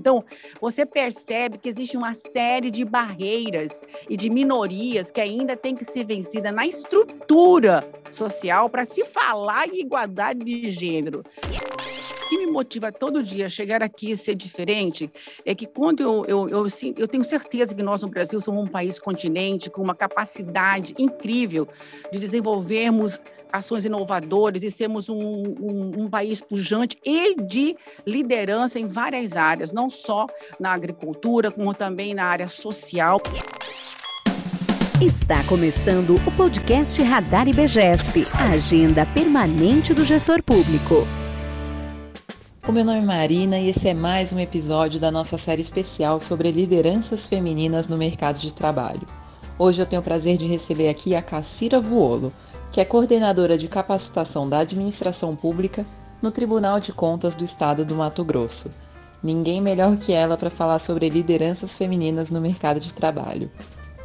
Então, 0.00 0.24
você 0.62 0.86
percebe 0.86 1.58
que 1.58 1.68
existe 1.68 1.94
uma 1.94 2.14
série 2.14 2.70
de 2.70 2.86
barreiras 2.86 3.82
e 4.08 4.16
de 4.16 4.30
minorias 4.30 5.10
que 5.10 5.20
ainda 5.20 5.54
tem 5.54 5.76
que 5.76 5.84
ser 5.84 6.06
vencida 6.06 6.50
na 6.50 6.66
estrutura 6.66 7.84
social 8.10 8.70
para 8.70 8.86
se 8.86 9.04
falar 9.04 9.68
em 9.68 9.80
igualdade 9.80 10.42
de 10.42 10.70
gênero. 10.70 11.22
Que 12.30 12.38
me 12.38 12.46
motiva 12.46 12.90
todo 12.90 13.22
dia 13.22 13.46
a 13.46 13.48
chegar 13.48 13.82
aqui 13.82 14.12
e 14.12 14.16
ser 14.16 14.36
diferente 14.36 15.10
é 15.44 15.54
que 15.54 15.66
quando 15.66 16.00
eu, 16.00 16.24
eu, 16.26 16.48
eu, 16.48 16.66
eu 16.96 17.08
tenho 17.08 17.24
certeza 17.24 17.74
que 17.74 17.82
nós 17.82 18.00
no 18.00 18.08
Brasil 18.08 18.40
somos 18.40 18.68
um 18.68 18.72
país 18.72 18.98
continente 18.98 19.68
com 19.68 19.82
uma 19.82 19.94
capacidade 19.94 20.94
incrível 20.96 21.68
de 22.10 22.18
desenvolvermos 22.18 23.20
ações 23.52 23.84
inovadoras 23.84 24.62
e 24.62 24.70
sermos 24.70 25.08
um, 25.08 25.18
um, 25.18 25.90
um, 25.98 26.10
país 26.10 26.40
pujante 26.40 26.98
e 27.04 27.34
de 27.34 27.76
liderança 28.06 28.78
em 28.78 28.86
várias 28.86 29.36
áreas, 29.36 29.72
não 29.72 29.90
só 29.90 30.26
na 30.58 30.72
agricultura, 30.72 31.50
como 31.50 31.74
também 31.74 32.14
na 32.14 32.24
área 32.24 32.48
social. 32.48 33.20
Está 35.00 35.42
começando 35.44 36.16
o 36.26 36.32
podcast 36.36 37.02
Radar 37.02 37.48
IBGESP, 37.48 38.26
a 38.34 38.52
agenda 38.52 39.06
permanente 39.06 39.94
do 39.94 40.04
gestor 40.04 40.42
público. 40.42 41.06
O 42.68 42.72
meu 42.72 42.84
nome 42.84 42.98
é 42.98 43.02
Marina 43.02 43.58
e 43.58 43.70
esse 43.70 43.88
é 43.88 43.94
mais 43.94 44.32
um 44.32 44.38
episódio 44.38 45.00
da 45.00 45.10
nossa 45.10 45.38
série 45.38 45.62
especial 45.62 46.20
sobre 46.20 46.52
lideranças 46.52 47.26
femininas 47.26 47.88
no 47.88 47.96
mercado 47.96 48.38
de 48.38 48.52
trabalho. 48.52 49.00
Hoje 49.58 49.80
eu 49.80 49.86
tenho 49.86 50.00
o 50.00 50.04
prazer 50.04 50.36
de 50.36 50.46
receber 50.46 50.88
aqui 50.88 51.14
a 51.14 51.20
Cassira 51.22 51.80
Vuolo, 51.80 52.32
que 52.72 52.80
é 52.80 52.84
coordenadora 52.84 53.58
de 53.58 53.68
capacitação 53.68 54.48
da 54.48 54.58
administração 54.58 55.34
pública 55.34 55.84
no 56.22 56.30
Tribunal 56.30 56.78
de 56.78 56.92
Contas 56.92 57.34
do 57.34 57.44
Estado 57.44 57.84
do 57.84 57.94
Mato 57.94 58.24
Grosso. 58.24 58.70
Ninguém 59.22 59.60
melhor 59.60 59.96
que 59.96 60.12
ela 60.12 60.36
para 60.36 60.50
falar 60.50 60.78
sobre 60.78 61.08
lideranças 61.08 61.76
femininas 61.76 62.30
no 62.30 62.40
mercado 62.40 62.80
de 62.80 62.94
trabalho. 62.94 63.50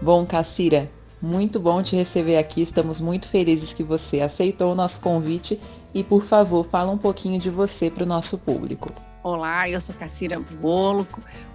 Bom, 0.01 0.25
Cassira, 0.25 0.89
muito 1.21 1.59
bom 1.59 1.81
te 1.81 1.95
receber 1.95 2.37
aqui. 2.37 2.61
Estamos 2.61 2.99
muito 2.99 3.27
felizes 3.27 3.73
que 3.73 3.83
você 3.83 4.19
aceitou 4.19 4.71
o 4.71 4.75
nosso 4.75 4.99
convite 4.99 5.59
e, 5.93 6.03
por 6.03 6.21
favor, 6.21 6.65
fala 6.65 6.91
um 6.91 6.97
pouquinho 6.97 7.39
de 7.39 7.49
você 7.49 7.89
para 7.89 8.03
o 8.03 8.07
nosso 8.07 8.37
público. 8.37 8.89
Olá, 9.25 9.67
eu 9.67 9.81
sou 9.81 9.95
Cassira 9.95 10.39
Bolo. 10.39 11.07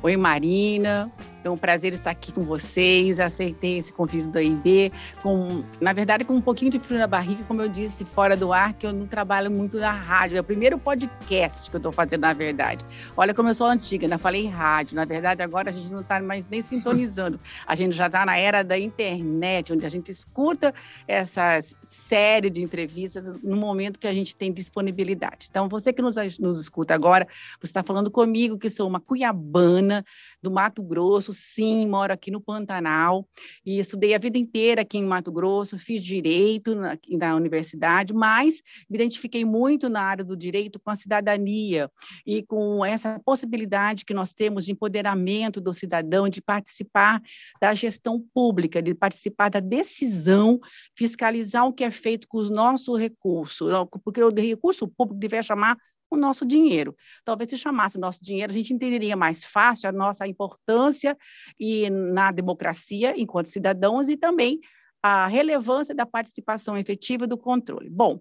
Oi, 0.03 0.17
Marina. 0.17 1.09
É 1.45 1.49
um 1.49 1.57
prazer 1.57 1.95
estar 1.95 2.11
aqui 2.11 2.33
com 2.33 2.43
vocês. 2.43 3.21
Aceitei 3.21 3.79
esse 3.79 3.93
convite 3.93 4.27
do 4.27 4.41
IB, 4.41 4.93
com, 5.23 5.63
na 5.81 5.93
verdade, 5.93 6.25
com 6.25 6.35
um 6.35 6.41
pouquinho 6.41 6.71
de 6.71 6.79
frio 6.81 6.99
na 6.99 7.07
barriga, 7.07 7.45
como 7.45 7.63
eu 7.63 7.69
disse 7.69 8.05
fora 8.05 8.37
do 8.37 8.53
ar, 8.53 8.75
que 8.75 8.87
eu 8.87 8.93
não 8.93 9.07
trabalho 9.07 9.51
muito 9.51 9.79
na 9.79 9.93
rádio. 9.93 10.37
É 10.37 10.41
o 10.41 10.45
primeiro 10.45 10.79
podcast 10.79 11.71
que 11.71 11.77
eu 11.77 11.79
estou 11.79 11.93
fazendo, 11.93 12.23
na 12.23 12.33
verdade. 12.33 12.85
Olha 13.17 13.33
como 13.33 13.49
eu 13.49 13.55
sou 13.55 13.69
antiga, 13.69 14.05
ainda 14.05 14.19
falei 14.19 14.49
rádio. 14.49 14.97
Na 14.97 15.05
verdade, 15.05 15.41
agora 15.41 15.71
a 15.71 15.73
gente 15.73 15.91
não 15.91 16.01
está 16.01 16.21
mais 16.21 16.49
nem 16.49 16.61
sintonizando. 16.61 17.39
A 17.67 17.77
gente 17.77 17.95
já 17.95 18.07
está 18.07 18.27
na 18.27 18.37
era 18.37 18.65
da 18.65 18.77
internet, 18.77 19.73
onde 19.73 19.87
a 19.87 19.89
gente 19.89 20.11
escuta 20.11 20.75
essa 21.07 21.61
série 21.83 22.51
de 22.51 22.61
entrevistas 22.63 23.27
no 23.43 23.57
momento 23.57 23.99
que 23.99 24.09
a 24.09 24.13
gente 24.13 24.35
tem 24.35 24.53
disponibilidade. 24.53 25.47
Então, 25.49 25.69
você 25.69 25.93
que 25.93 26.03
nos, 26.03 26.17
nos 26.39 26.61
escuta 26.61 26.95
agora, 26.95 27.27
você 27.61 27.71
está 27.71 27.83
falando 27.83 28.11
comigo, 28.11 28.59
que 28.59 28.71
sou 28.71 28.89
uma 28.89 29.01
cuiabana 29.01 30.05
do 30.43 30.51
Mato 30.51 30.83
Grosso, 30.83 31.33
sim, 31.33 31.87
moro 31.87 32.13
aqui 32.13 32.31
no 32.31 32.41
Pantanal 32.41 33.29
e 33.65 33.79
estudei 33.79 34.15
a 34.15 34.19
vida 34.19 34.39
inteira 34.39 34.81
aqui 34.83 34.97
em 34.97 35.05
Mato 35.05 35.31
Grosso, 35.31 35.79
fiz 35.79 36.03
direito 36.03 36.75
na, 36.75 36.99
na 37.11 37.37
universidade, 37.37 38.15
mas 38.15 38.63
me 38.89 38.97
identifiquei 38.97 39.45
muito 39.45 39.89
na 39.89 40.01
área 40.01 40.25
do 40.25 40.37
direito 40.37 40.81
com 40.81 40.91
a 40.91 40.97
cidadania 40.97 41.91
e 42.27 42.43
com 42.43 42.85
essa 42.85 43.21
possibilidade 43.25 44.05
que 44.05 44.15
nós 44.15 44.33
temos 44.33 44.65
de 44.65 44.73
empoderamento 44.73 45.61
do 45.61 45.73
cidadão, 45.73 46.29
de 46.29 46.41
participar 46.41 47.21
da 47.61 47.75
gestão 47.75 48.25
pública, 48.35 48.81
de 48.81 48.95
participar 48.95 49.51
da 49.51 49.61
decisão, 49.61 50.59
fiscalizar 50.97 51.67
o 51.67 51.73
que 51.73 51.85
é 51.85 51.91
feito 51.91 52.27
com 52.27 52.39
os 52.39 52.49
nossos 52.49 52.99
recursos, 52.99 53.69
porque 54.03 54.23
o 54.23 54.31
recurso 54.35 54.89
público 54.89 55.21
deveria 55.21 55.43
chamar 55.43 55.77
o 56.11 56.17
nosso 56.17 56.45
dinheiro. 56.45 56.95
Talvez 57.25 57.51
se 57.51 57.57
chamasse 57.57 57.99
nosso 57.99 58.21
dinheiro, 58.21 58.51
a 58.51 58.55
gente 58.55 58.75
entenderia 58.75 59.17
mais 59.17 59.45
fácil 59.45 59.89
a 59.89 59.93
nossa 59.93 60.27
importância 60.27 61.17
e 61.59 61.89
na 61.89 62.33
democracia 62.33 63.15
enquanto 63.17 63.49
cidadãos 63.49 64.09
e 64.09 64.17
também 64.17 64.61
a 65.03 65.27
relevância 65.27 65.95
da 65.95 66.05
participação 66.05 66.77
efetiva 66.77 67.27
do 67.27 67.39
controle. 67.39 67.89
Bom, 67.89 68.21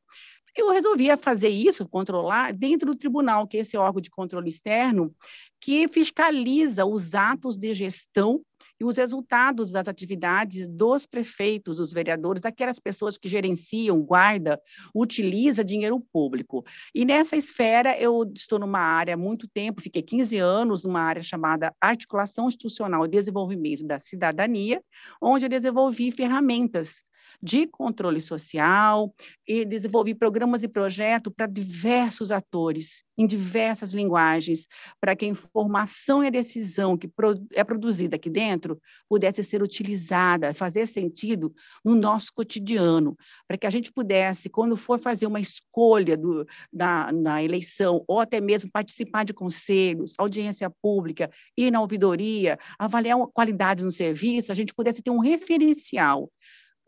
eu 0.56 0.72
resolvi 0.72 1.06
fazer 1.18 1.50
isso, 1.50 1.88
controlar, 1.88 2.54
dentro 2.54 2.88
do 2.88 2.96
tribunal, 2.96 3.48
que 3.48 3.58
é 3.58 3.62
esse 3.62 3.78
órgão 3.78 4.02
de 4.02 4.10
controle 4.10 4.50
externo, 4.50 5.14
que 5.60 5.88
fiscaliza 5.88 6.86
os 6.86 7.14
atos 7.16 7.58
de 7.58 7.74
gestão 7.74 8.42
e 8.80 8.86
os 8.86 8.98
resultados 8.98 9.72
das 9.72 9.88
atividades 9.88 10.68
dos 10.68 11.06
prefeitos, 11.06 11.78
dos 11.78 11.92
vereadores, 11.92 12.42
daquelas 12.42 12.80
pessoas 12.80 13.18
que 13.18 13.28
gerenciam, 13.28 14.02
guarda, 14.02 14.62
utiliza 14.96 15.64
dinheiro 15.64 16.00
público. 16.14 16.64
E 16.94 17.04
nessa 17.04 17.36
esfera 17.36 17.98
eu 18.00 18.24
estou 18.36 18.60
numa 18.60 18.80
área 18.80 19.16
há 19.16 19.18
muito 19.18 19.48
tempo, 19.48 19.82
fiquei 19.82 20.02
15 20.02 20.38
anos 20.38 20.86
numa 20.86 21.02
área 21.02 21.22
chamada 21.22 21.74
Articulação 21.82 22.48
Institucional 22.48 23.06
e 23.06 23.10
Desenvolvimento 23.10 23.86
da 23.86 24.00
Cidadania, 24.00 24.82
onde 25.22 25.46
eu 25.46 25.50
desenvolvi 25.50 26.12
ferramentas 26.12 27.04
de 27.42 27.68
controle 27.68 28.22
social 28.22 29.14
e 29.48 29.66
desenvolvi 29.66 30.14
programas 30.14 30.64
e 30.64 30.68
projetos 30.68 31.34
para 31.36 31.48
diversos 31.48 32.32
atores, 32.32 33.04
em 33.18 33.26
diversas 33.26 33.94
linguagens, 33.94 34.68
para 35.00 35.16
que 35.16 35.26
a 35.26 35.28
informação 35.28 36.24
e 36.24 36.28
a 36.28 36.30
decisão 36.30 36.98
que 36.98 37.10
é 37.54 37.64
produzida 37.64 38.16
aqui 38.16 38.30
dentro 38.30 38.80
pudesse 39.08 39.44
ser 39.44 39.64
utilizada, 39.64 40.54
fazer 40.54 40.86
sentido 40.86 41.54
no 41.84 41.96
nosso 41.96 42.32
cotidiano, 42.34 43.18
para 43.48 43.58
que 43.58 43.68
a 43.68 43.70
gente 43.70 43.92
pudesse, 43.92 44.50
quando 44.50 44.76
for 44.76 45.00
fazer 45.00 45.26
uma 45.26 45.40
escolha 45.40 46.16
do, 46.16 46.46
da, 46.72 47.12
na 47.12 47.44
eleição, 47.44 48.04
ou 48.08 48.20
até 48.20 48.40
mesmo 48.40 48.70
participar 48.72 49.24
de 49.24 49.34
conselhos, 49.34 50.14
audiência 50.18 50.70
pública, 50.82 51.30
ir 51.58 51.72
na 51.72 51.82
ouvidoria, 51.82 52.58
avaliar 52.78 53.20
a 53.20 53.28
qualidade 53.28 53.84
no 53.84 53.92
serviço, 53.92 54.52
a 54.52 54.56
gente 54.56 54.74
pudesse 54.74 55.02
ter 55.02 55.12
um 55.12 55.20
referencial 55.20 56.30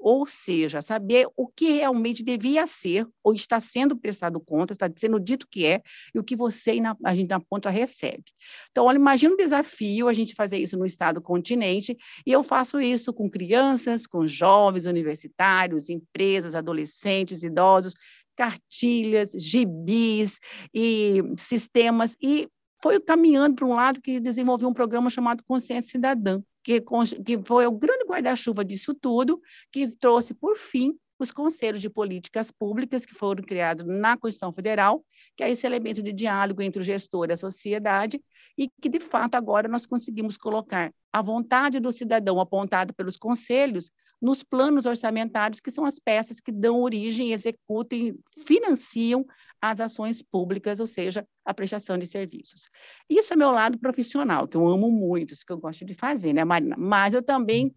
ou 0.01 0.25
seja, 0.25 0.81
saber 0.81 1.28
o 1.38 1.47
que 1.47 1.73
realmente 1.73 2.23
devia 2.23 2.66
ser 2.66 3.07
ou 3.23 3.34
está 3.34 3.59
sendo 3.59 3.95
prestado 3.95 4.39
conta, 4.39 4.73
está 4.73 4.89
sendo 4.95 5.19
dito 5.19 5.47
que 5.47 5.66
é, 5.66 5.81
e 6.13 6.19
o 6.19 6.23
que 6.23 6.35
você 6.35 6.79
na, 6.81 6.97
a 7.06 7.13
gente 7.13 7.29
na 7.29 7.39
ponta 7.39 7.69
recebe. 7.69 8.23
Então, 8.72 8.85
olha, 8.85 8.97
imagina 8.97 9.34
um 9.34 9.38
desafio 9.38 10.07
a 10.07 10.13
gente 10.13 10.34
fazer 10.34 10.57
isso 10.57 10.78
no 10.78 10.85
estado 10.85 11.22
continente, 11.22 11.95
e 12.25 12.31
eu 12.31 12.44
faço 12.44 12.79
isso 12.79 13.13
com 13.13 13.29
crianças, 13.29 14.07
com 14.07 14.25
jovens, 14.25 14.85
universitários, 14.85 15.90
empresas, 15.90 16.56
adolescentes, 16.56 17.44
idosos, 17.44 17.94
cartilhas, 18.35 19.31
gibis 19.31 20.40
e 20.73 21.22
sistemas, 21.38 22.16
e 22.19 22.50
foi 22.81 23.00
caminhando 23.00 23.56
para 23.56 23.66
um 23.66 23.75
lado 23.75 24.01
que 24.01 24.19
desenvolveu 24.19 24.67
um 24.67 24.73
programa 24.73 25.09
chamado 25.09 25.44
Consciência 25.44 25.91
Cidadã, 25.91 26.41
que, 26.63 26.81
que 27.25 27.39
foi 27.44 27.66
o 27.66 27.72
grande 27.72 28.05
guarda-chuva 28.05 28.63
disso 28.63 28.94
tudo, 28.94 29.41
que 29.72 29.88
trouxe, 29.97 30.33
por 30.33 30.55
fim, 30.55 30.95
os 31.22 31.31
conselhos 31.31 31.79
de 31.79 31.89
políticas 31.89 32.49
públicas 32.49 33.05
que 33.05 33.13
foram 33.13 33.44
criados 33.44 33.85
na 33.85 34.17
Constituição 34.17 34.51
Federal, 34.51 35.05
que 35.35 35.44
é 35.44 35.51
esse 35.51 35.67
elemento 35.67 36.01
de 36.01 36.11
diálogo 36.11 36.61
entre 36.61 36.81
o 36.81 36.85
gestor 36.85 37.29
e 37.29 37.33
a 37.33 37.38
sociedade, 37.38 38.19
e 38.57 38.67
que, 38.81 38.89
de 38.89 38.99
fato, 38.99 39.35
agora 39.35 39.67
nós 39.67 39.85
conseguimos 39.85 40.35
colocar 40.35 40.91
a 41.13 41.22
vontade 41.22 41.79
do 41.79 41.91
cidadão 41.91 42.39
apontada 42.39 42.91
pelos 42.93 43.17
conselhos 43.17 43.91
nos 44.22 44.43
planos 44.43 44.85
orçamentários, 44.85 45.59
que 45.59 45.72
são 45.72 45.83
as 45.83 45.99
peças 45.99 46.39
que 46.39 46.51
dão 46.51 46.81
origem, 46.81 47.33
executam 47.33 47.97
e 47.97 48.16
financiam 48.45 49.25
as 49.61 49.79
ações 49.79 50.22
públicas, 50.22 50.79
ou 50.79 50.88
seja, 50.88 51.25
a 51.45 51.53
prestação 51.53 51.97
de 51.97 52.07
serviços. 52.07 52.69
Isso 53.09 53.33
é 53.33 53.35
meu 53.35 53.51
lado 53.51 53.77
profissional, 53.77 54.47
que 54.47 54.58
eu 54.58 54.67
amo 54.67 54.90
muito, 54.91 55.34
isso 55.34 55.46
que 55.46 55.53
eu 55.53 55.59
gosto 55.59 55.85
de 55.85 55.93
fazer, 55.93 56.34
né, 56.34 56.43
Marina? 56.43 56.75
Mas 56.78 57.13
eu 57.13 57.22
também 57.22 57.72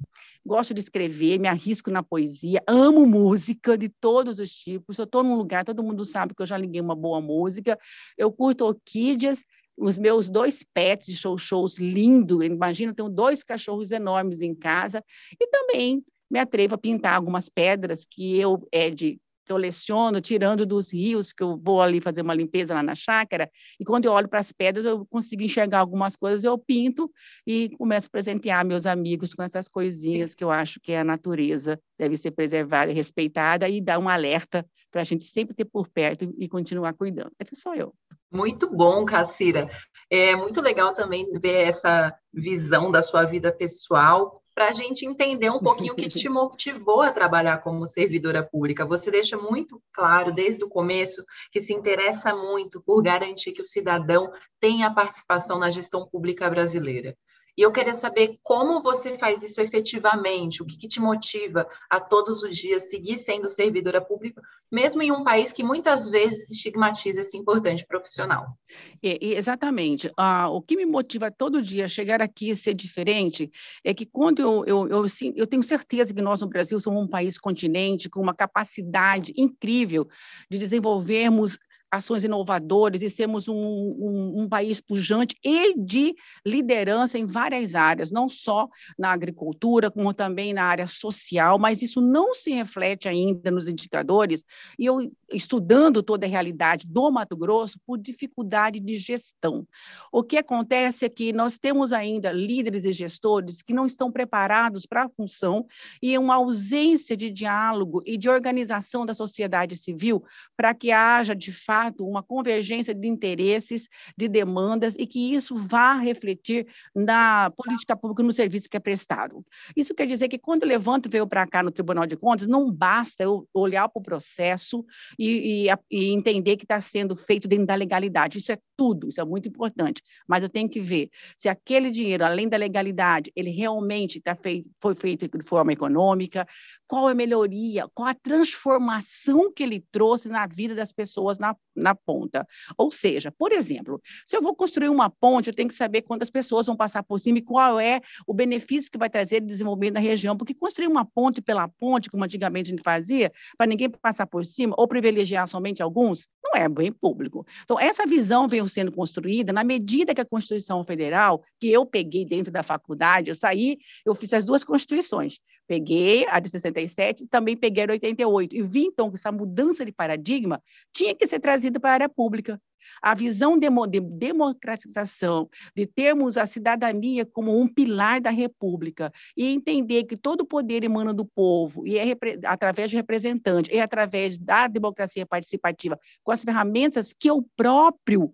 gosto 0.44 0.72
de 0.72 0.81
escrever, 0.81 1.38
me 1.38 1.48
arrisco 1.48 1.90
na 1.90 2.02
poesia, 2.02 2.62
amo 2.66 3.06
música 3.06 3.76
de 3.76 3.88
todos 3.88 4.38
os 4.38 4.50
tipos. 4.50 4.96
Eu 4.98 5.04
estou 5.04 5.22
num 5.22 5.36
lugar, 5.36 5.64
todo 5.64 5.82
mundo 5.82 6.04
sabe 6.04 6.34
que 6.34 6.42
eu 6.42 6.46
já 6.46 6.56
liguei 6.56 6.81
uma 6.81 6.96
boa 6.96 7.20
música. 7.20 7.78
Eu 8.16 8.32
curto 8.32 8.64
orquídeas 8.64 9.44
os 9.76 9.98
meus 9.98 10.30
dois 10.30 10.64
pets 10.72 11.06
de 11.06 11.16
show 11.16 11.37
shows 11.37 11.78
lindo, 11.78 12.42
imagina, 12.42 12.92
eu 12.92 12.94
tenho 12.94 13.08
dois 13.08 13.42
cachorros 13.42 13.90
enormes 13.90 14.40
em 14.40 14.54
casa 14.54 15.02
e 15.40 15.46
também 15.48 16.04
me 16.30 16.38
atrevo 16.38 16.75
a 16.75 16.78
pintar 16.78 17.14
algumas 17.14 17.48
pedras 17.48 18.04
que 18.08 18.38
eu, 18.38 18.66
Ed, 18.72 19.20
que 19.44 19.52
eu 19.52 19.56
leciono, 19.56 20.20
tirando 20.20 20.64
dos 20.64 20.93
rios, 20.93 21.32
que 21.32 21.43
eu 21.43 21.56
vou 21.56 21.82
ali 21.82 22.00
fazer 22.00 22.23
uma 22.23 22.35
limpeza 22.35 22.75
lá 22.75 22.82
na 22.82 22.94
chácara, 22.94 23.50
e 23.79 23.85
quando 23.85 24.06
eu 24.06 24.12
olho 24.12 24.29
para 24.29 24.41
as 24.41 24.52
pedras, 24.52 24.85
eu 24.85 25.05
consigo 25.06 25.43
enxergar 25.43 25.81
algumas 25.81 26.17
coisas, 26.17 26.44
eu 26.44 26.56
pinto 26.58 27.11
e 27.46 27.70
começo 27.76 28.06
a 28.06 28.11
presentear 28.11 28.64
meus 28.64 28.87
amigos 28.87 29.35
com 29.35 29.43
essas 29.43 29.69
coisinhas 29.69 30.35
que 30.35 30.43
eu 30.43 30.50
acho 30.50 30.81
que 30.81 30.94
a 30.94 31.05
natureza 31.05 31.79
deve 31.99 32.17
ser 32.17 32.31
preservada 32.31 32.91
e 32.91 32.94
respeitada 32.94 33.69
e 33.69 33.81
dar 33.81 33.99
um 33.99 34.08
alerta 34.08 34.67
para 34.91 35.00
a 35.00 35.05
gente 35.05 35.25
sempre 35.25 35.55
ter 35.55 35.64
por 35.64 35.88
perto 35.88 36.32
e 36.38 36.49
continuar 36.49 36.94
cuidando. 36.94 37.32
Essa 37.38 37.55
sou 37.55 37.75
eu. 37.75 37.94
Muito 38.32 38.69
bom, 38.69 39.05
Cacira. 39.05 39.69
É 40.11 40.35
muito 40.37 40.61
legal 40.61 40.94
também 40.94 41.31
ver 41.40 41.69
essa 41.69 42.14
visão 42.32 42.90
da 42.90 43.02
sua 43.02 43.25
vida 43.25 43.52
pessoal 43.52 44.44
para 44.54 44.68
a 44.68 44.72
gente 44.72 45.04
entender 45.04 45.50
um 45.50 45.58
pouquinho 45.58 45.92
o 45.92 45.96
que 45.96 46.08
te 46.08 46.28
motivou 46.28 47.02
a 47.02 47.10
trabalhar 47.10 47.58
como 47.58 47.86
servidora 47.86 48.42
pública. 48.42 48.86
Você 48.86 49.10
deixa 49.10 49.36
muito 49.36 49.82
claro 49.92 50.32
desde 50.32 50.62
o 50.64 50.68
começo 50.68 51.24
que 51.50 51.60
se 51.60 51.72
interessa 51.72 52.34
muito 52.34 52.80
por 52.80 53.02
garantir 53.02 53.52
que 53.52 53.62
o 53.62 53.64
cidadão 53.64 54.30
tenha 54.60 54.94
participação 54.94 55.58
na 55.58 55.70
gestão 55.70 56.06
pública 56.06 56.48
brasileira. 56.48 57.16
E 57.56 57.62
eu 57.62 57.70
queria 57.70 57.94
saber 57.94 58.38
como 58.42 58.82
você 58.82 59.16
faz 59.16 59.42
isso 59.42 59.60
efetivamente, 59.60 60.62
o 60.62 60.66
que, 60.66 60.76
que, 60.76 60.88
te 60.88 61.00
motiva 61.00 61.66
a 61.88 62.00
todos 62.00 62.42
os 62.42 62.56
dias 62.56 62.90
seguir 62.90 63.18
sendo 63.18 63.48
servidora 63.48 64.00
pública, 64.00 64.42
mesmo 64.70 65.02
em 65.02 65.12
um 65.12 65.22
país 65.22 65.52
que 65.52 65.62
muitas 65.62 66.08
vezes 66.08 66.50
estigmatiza 66.50 67.20
esse 67.20 67.36
importante 67.36 67.86
profissional. 67.86 68.58
É, 69.02 69.18
exatamente. 69.20 70.10
Ah, 70.16 70.48
o 70.48 70.60
que 70.60 70.76
me 70.76 70.84
motiva 70.84 71.30
todo 71.30 71.62
dia 71.62 71.84
a 71.84 71.88
chegar 71.88 72.20
aqui 72.20 72.50
e 72.50 72.56
ser 72.56 72.74
diferente 72.74 73.50
é 73.84 73.94
que 73.94 74.04
quando 74.04 74.40
eu, 74.40 74.64
eu, 74.66 74.88
eu, 74.88 75.06
eu 75.36 75.46
tenho 75.46 75.62
certeza 75.62 76.12
que 76.12 76.22
nós 76.22 76.40
no 76.40 76.48
Brasil 76.48 76.78
somos 76.80 77.04
um 77.04 77.08
país 77.08 77.38
continente 77.38 78.10
com 78.10 78.20
uma 78.20 78.34
capacidade 78.34 79.32
incrível 79.36 80.08
de 80.50 80.58
desenvolvermos 80.58 81.58
ações 81.94 82.25
inovadoras 82.25 83.02
e 83.02 83.08
sermos 83.08 83.49
um, 83.49 83.55
um, 83.55 84.43
um, 84.43 84.49
país 84.49 84.81
pujante 84.81 85.37
e 85.44 85.75
de 85.79 86.14
liderança 86.44 87.19
em 87.19 87.26
várias 87.26 87.75
áreas, 87.75 88.11
não 88.11 88.29
só 88.29 88.69
na 88.99 89.12
agricultura, 89.12 89.91
como 89.91 90.12
também 90.12 90.52
na 90.52 90.64
área 90.64 90.88
social, 90.88 91.58
mas 91.58 91.82
isso 91.82 92.00
não 92.00 92.35
se 92.35 92.50
reflete 92.52 93.08
ainda 93.08 93.50
nos 93.50 93.69
indicadores. 93.69 94.44
E 94.79 94.87
eu, 94.87 95.11
estudando 95.32 96.02
toda 96.02 96.26
a 96.26 96.29
realidade 96.29 96.87
do 96.87 97.11
Mato 97.11 97.37
Grosso, 97.37 97.79
por 97.87 97.99
dificuldade 97.99 98.81
de 98.81 98.97
gestão. 98.97 99.67
O 100.11 100.23
que 100.23 100.37
acontece 100.37 101.05
é 101.05 101.08
que 101.08 101.32
nós 101.32 101.58
temos 101.58 101.93
ainda 101.93 102.32
líderes 102.32 102.85
e 102.85 102.93
gestores 102.93 103.62
que 103.62 103.73
não 103.73 103.87
estão 103.87 104.11
preparados 104.11 104.87
para 104.87 105.05
a 105.05 105.08
função 105.08 105.67
e 106.02 106.17
uma 106.19 106.35
ausência 106.37 107.17
de 107.17 107.31
diálogo 107.31 108.02
e 108.05 108.19
de 108.19 108.29
organização 108.29 109.06
da 109.06 109.14
sociedade 109.14 109.76
civil 109.76 110.25
para 110.56 110.75
que 110.75 110.90
haja, 110.90 111.35
de 111.35 111.52
fato, 111.52 111.83
fato, 111.84 112.06
uma 112.06 112.22
convergência 112.22 112.94
de 112.94 113.08
interesses, 113.08 113.88
de 114.16 114.28
demandas, 114.28 114.94
e 114.98 115.06
que 115.06 115.34
isso 115.34 115.54
vá 115.54 115.94
refletir 115.94 116.66
na 116.94 117.50
política 117.50 117.96
pública, 117.96 118.22
no 118.22 118.32
serviço 118.32 118.69
que 118.69 118.76
é 118.76 118.81
prestado. 118.81 119.44
Isso 119.76 119.94
quer 119.94 120.06
dizer 120.06 120.28
que 120.28 120.38
quando 120.38 120.62
eu 120.62 120.69
levanto 120.69 121.08
venho 121.08 121.26
para 121.26 121.46
cá 121.46 121.62
no 121.62 121.70
Tribunal 121.70 122.06
de 122.06 122.16
Contas, 122.16 122.46
não 122.46 122.70
basta 122.70 123.22
eu 123.22 123.46
olhar 123.52 123.88
para 123.88 124.00
o 124.00 124.02
processo 124.02 124.84
e, 125.19 125.66
e, 125.66 125.75
e 125.90 126.12
entender 126.12 126.56
que 126.56 126.64
está 126.64 126.81
sendo 126.81 127.16
feito 127.16 127.46
dentro 127.46 127.66
da 127.66 127.75
legalidade. 127.75 128.38
Isso 128.38 128.52
é 128.52 128.58
tudo, 128.76 129.09
isso 129.09 129.21
é 129.21 129.25
muito 129.25 129.49
importante. 129.49 130.03
Mas 130.26 130.43
eu 130.43 130.49
tenho 130.49 130.69
que 130.69 130.81
ver 130.81 131.11
se 131.37 131.49
aquele 131.49 131.91
dinheiro, 131.91 132.25
além 132.25 132.49
da 132.49 132.56
legalidade, 132.56 133.32
ele 133.35 133.50
realmente 133.50 134.21
tá 134.21 134.35
feito, 134.35 134.71
foi 134.81 134.94
feito 134.94 135.29
de 135.29 135.44
forma 135.44 135.73
econômica, 135.73 136.47
qual 136.87 137.09
é 137.09 137.12
a 137.12 137.15
melhoria, 137.15 137.88
qual 137.94 138.09
a 138.09 138.15
transformação 138.15 139.53
que 139.53 139.62
ele 139.62 139.85
trouxe 139.91 140.29
na 140.29 140.47
vida 140.47 140.75
das 140.75 140.93
pessoas 140.93 141.38
na, 141.38 141.56
na 141.75 141.94
ponta. 141.94 142.47
Ou 142.76 142.91
seja, 142.91 143.32
por 143.32 143.53
exemplo, 143.53 144.00
se 144.25 144.37
eu 144.37 144.43
vou 144.43 144.55
construir 144.55 144.88
uma 144.88 145.11
ponte, 145.11 145.49
eu 145.49 145.55
tenho 145.55 145.69
que 145.69 145.75
saber 145.75 146.03
quantas 146.03 146.31
pessoas 146.31 146.67
vão 146.67 146.76
passar 146.76 147.03
por 147.03 147.19
cima 147.19 147.38
e 147.38 147.43
qual 147.43 147.81
é 147.81 148.00
o 148.26 148.35
benefício 148.35 148.91
que 148.91 148.99
vai 148.99 149.11
trazer 149.11 149.41
de 149.41 149.47
desenvolvimento 149.47 149.94
na 149.94 150.00
região, 150.00 150.37
porque 150.37 150.55
construir 150.55 150.88
uma 150.88 151.05
ponte 151.05 151.41
pela 151.41 151.69
ponte, 151.69 152.11
como 152.11 152.25
antigamente 152.25 152.71
a 152.71 152.73
gente 152.73 152.82
fazia, 152.82 153.32
para 153.56 153.67
ninguém 153.67 153.91
passar 153.91 154.26
por 154.26 154.44
cima 154.44 154.75
ou 154.79 154.87
privilegiar 154.87 155.47
somente 155.47 155.82
alguns, 155.82 156.29
não 156.43 156.53
é 156.55 156.69
bem 156.69 156.93
público. 156.93 157.47
Então, 157.65 157.79
essa 157.79 158.06
visão 158.06 158.47
veio 158.64 158.69
sendo 158.69 158.93
construída 158.93 159.52
na 159.52 159.62
medida 159.62 160.14
que 160.14 160.20
a 160.20 160.25
Constituição 160.25 160.84
Federal, 160.84 161.43
que 161.61 161.70
eu 161.70 161.87
peguei 161.87 162.25
dentro 162.25 162.52
da 162.52 162.62
faculdade, 162.62 163.31
eu 163.31 163.34
saí, 163.34 163.78
eu 164.05 164.14
fiz 164.14 164.32
as 164.32 164.44
duas 164.44 164.64
constituições, 164.64 165.38
Peguei 165.66 166.26
a 166.28 166.38
de 166.40 166.49
67 166.49 167.25
e 167.25 167.26
também 167.26 167.56
peguei 167.56 167.84
a 167.84 167.87
de 167.87 167.93
88. 167.93 168.56
E 168.56 168.62
vi, 168.62 168.84
então, 168.84 169.08
que 169.11 169.16
essa 169.16 169.32
mudança 169.32 169.84
de 169.84 169.93
paradigma 169.93 170.62
tinha 170.93 171.14
que 171.14 171.26
ser 171.26 171.40
trazida 171.40 171.81
para 171.81 171.90
a 171.90 171.94
área 171.94 172.08
pública. 172.08 172.61
A 173.02 173.14
visão 173.14 173.58
de, 173.58 173.66
de 173.88 174.00
democratização, 174.00 175.49
de 175.75 175.87
termos 175.87 176.37
a 176.37 176.44
cidadania 176.44 177.25
como 177.25 177.58
um 177.58 177.66
pilar 177.66 178.20
da 178.20 178.31
República 178.31 179.11
e 179.34 179.46
entender 179.46 180.05
que 180.05 180.19
todo 180.19 180.43
o 180.43 180.46
poder 180.46 180.84
emana 180.84 181.14
do 181.14 181.25
povo 181.25 181.87
e 181.87 181.99
é 181.99 182.14
através 182.44 182.90
de 182.90 182.96
representantes, 182.96 183.75
e 183.75 183.81
através 183.81 184.38
da 184.38 184.66
democracia 184.66 185.25
participativa, 185.25 185.99
com 186.22 186.31
as 186.31 186.44
ferramentas 186.44 187.12
que 187.12 187.31
o 187.31 187.43
próprio 187.56 188.31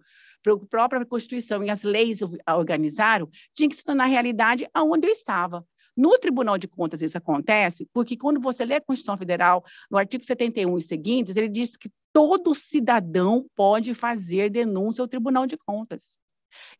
a 0.48 0.66
própria 0.66 1.04
Constituição 1.04 1.62
e 1.62 1.68
as 1.68 1.82
leis 1.82 2.20
organizaram, 2.48 3.28
tinha 3.54 3.68
que 3.68 3.76
se 3.76 3.84
tornar 3.84 4.06
realidade 4.06 4.66
aonde 4.72 5.06
eu 5.06 5.12
estava. 5.12 5.66
No 5.96 6.18
Tribunal 6.18 6.56
de 6.56 6.68
Contas 6.68 7.02
isso 7.02 7.18
acontece 7.18 7.88
porque 7.92 8.16
quando 8.16 8.40
você 8.40 8.64
lê 8.64 8.76
a 8.76 8.80
Constituição 8.80 9.16
Federal, 9.16 9.64
no 9.90 9.98
artigo 9.98 10.24
71 10.24 10.78
e 10.78 10.82
seguintes, 10.82 11.36
ele 11.36 11.48
diz 11.48 11.76
que 11.76 11.90
todo 12.12 12.54
cidadão 12.54 13.46
pode 13.54 13.94
fazer 13.94 14.50
denúncia 14.50 15.02
ao 15.02 15.08
Tribunal 15.08 15.46
de 15.46 15.56
Contas. 15.56 16.18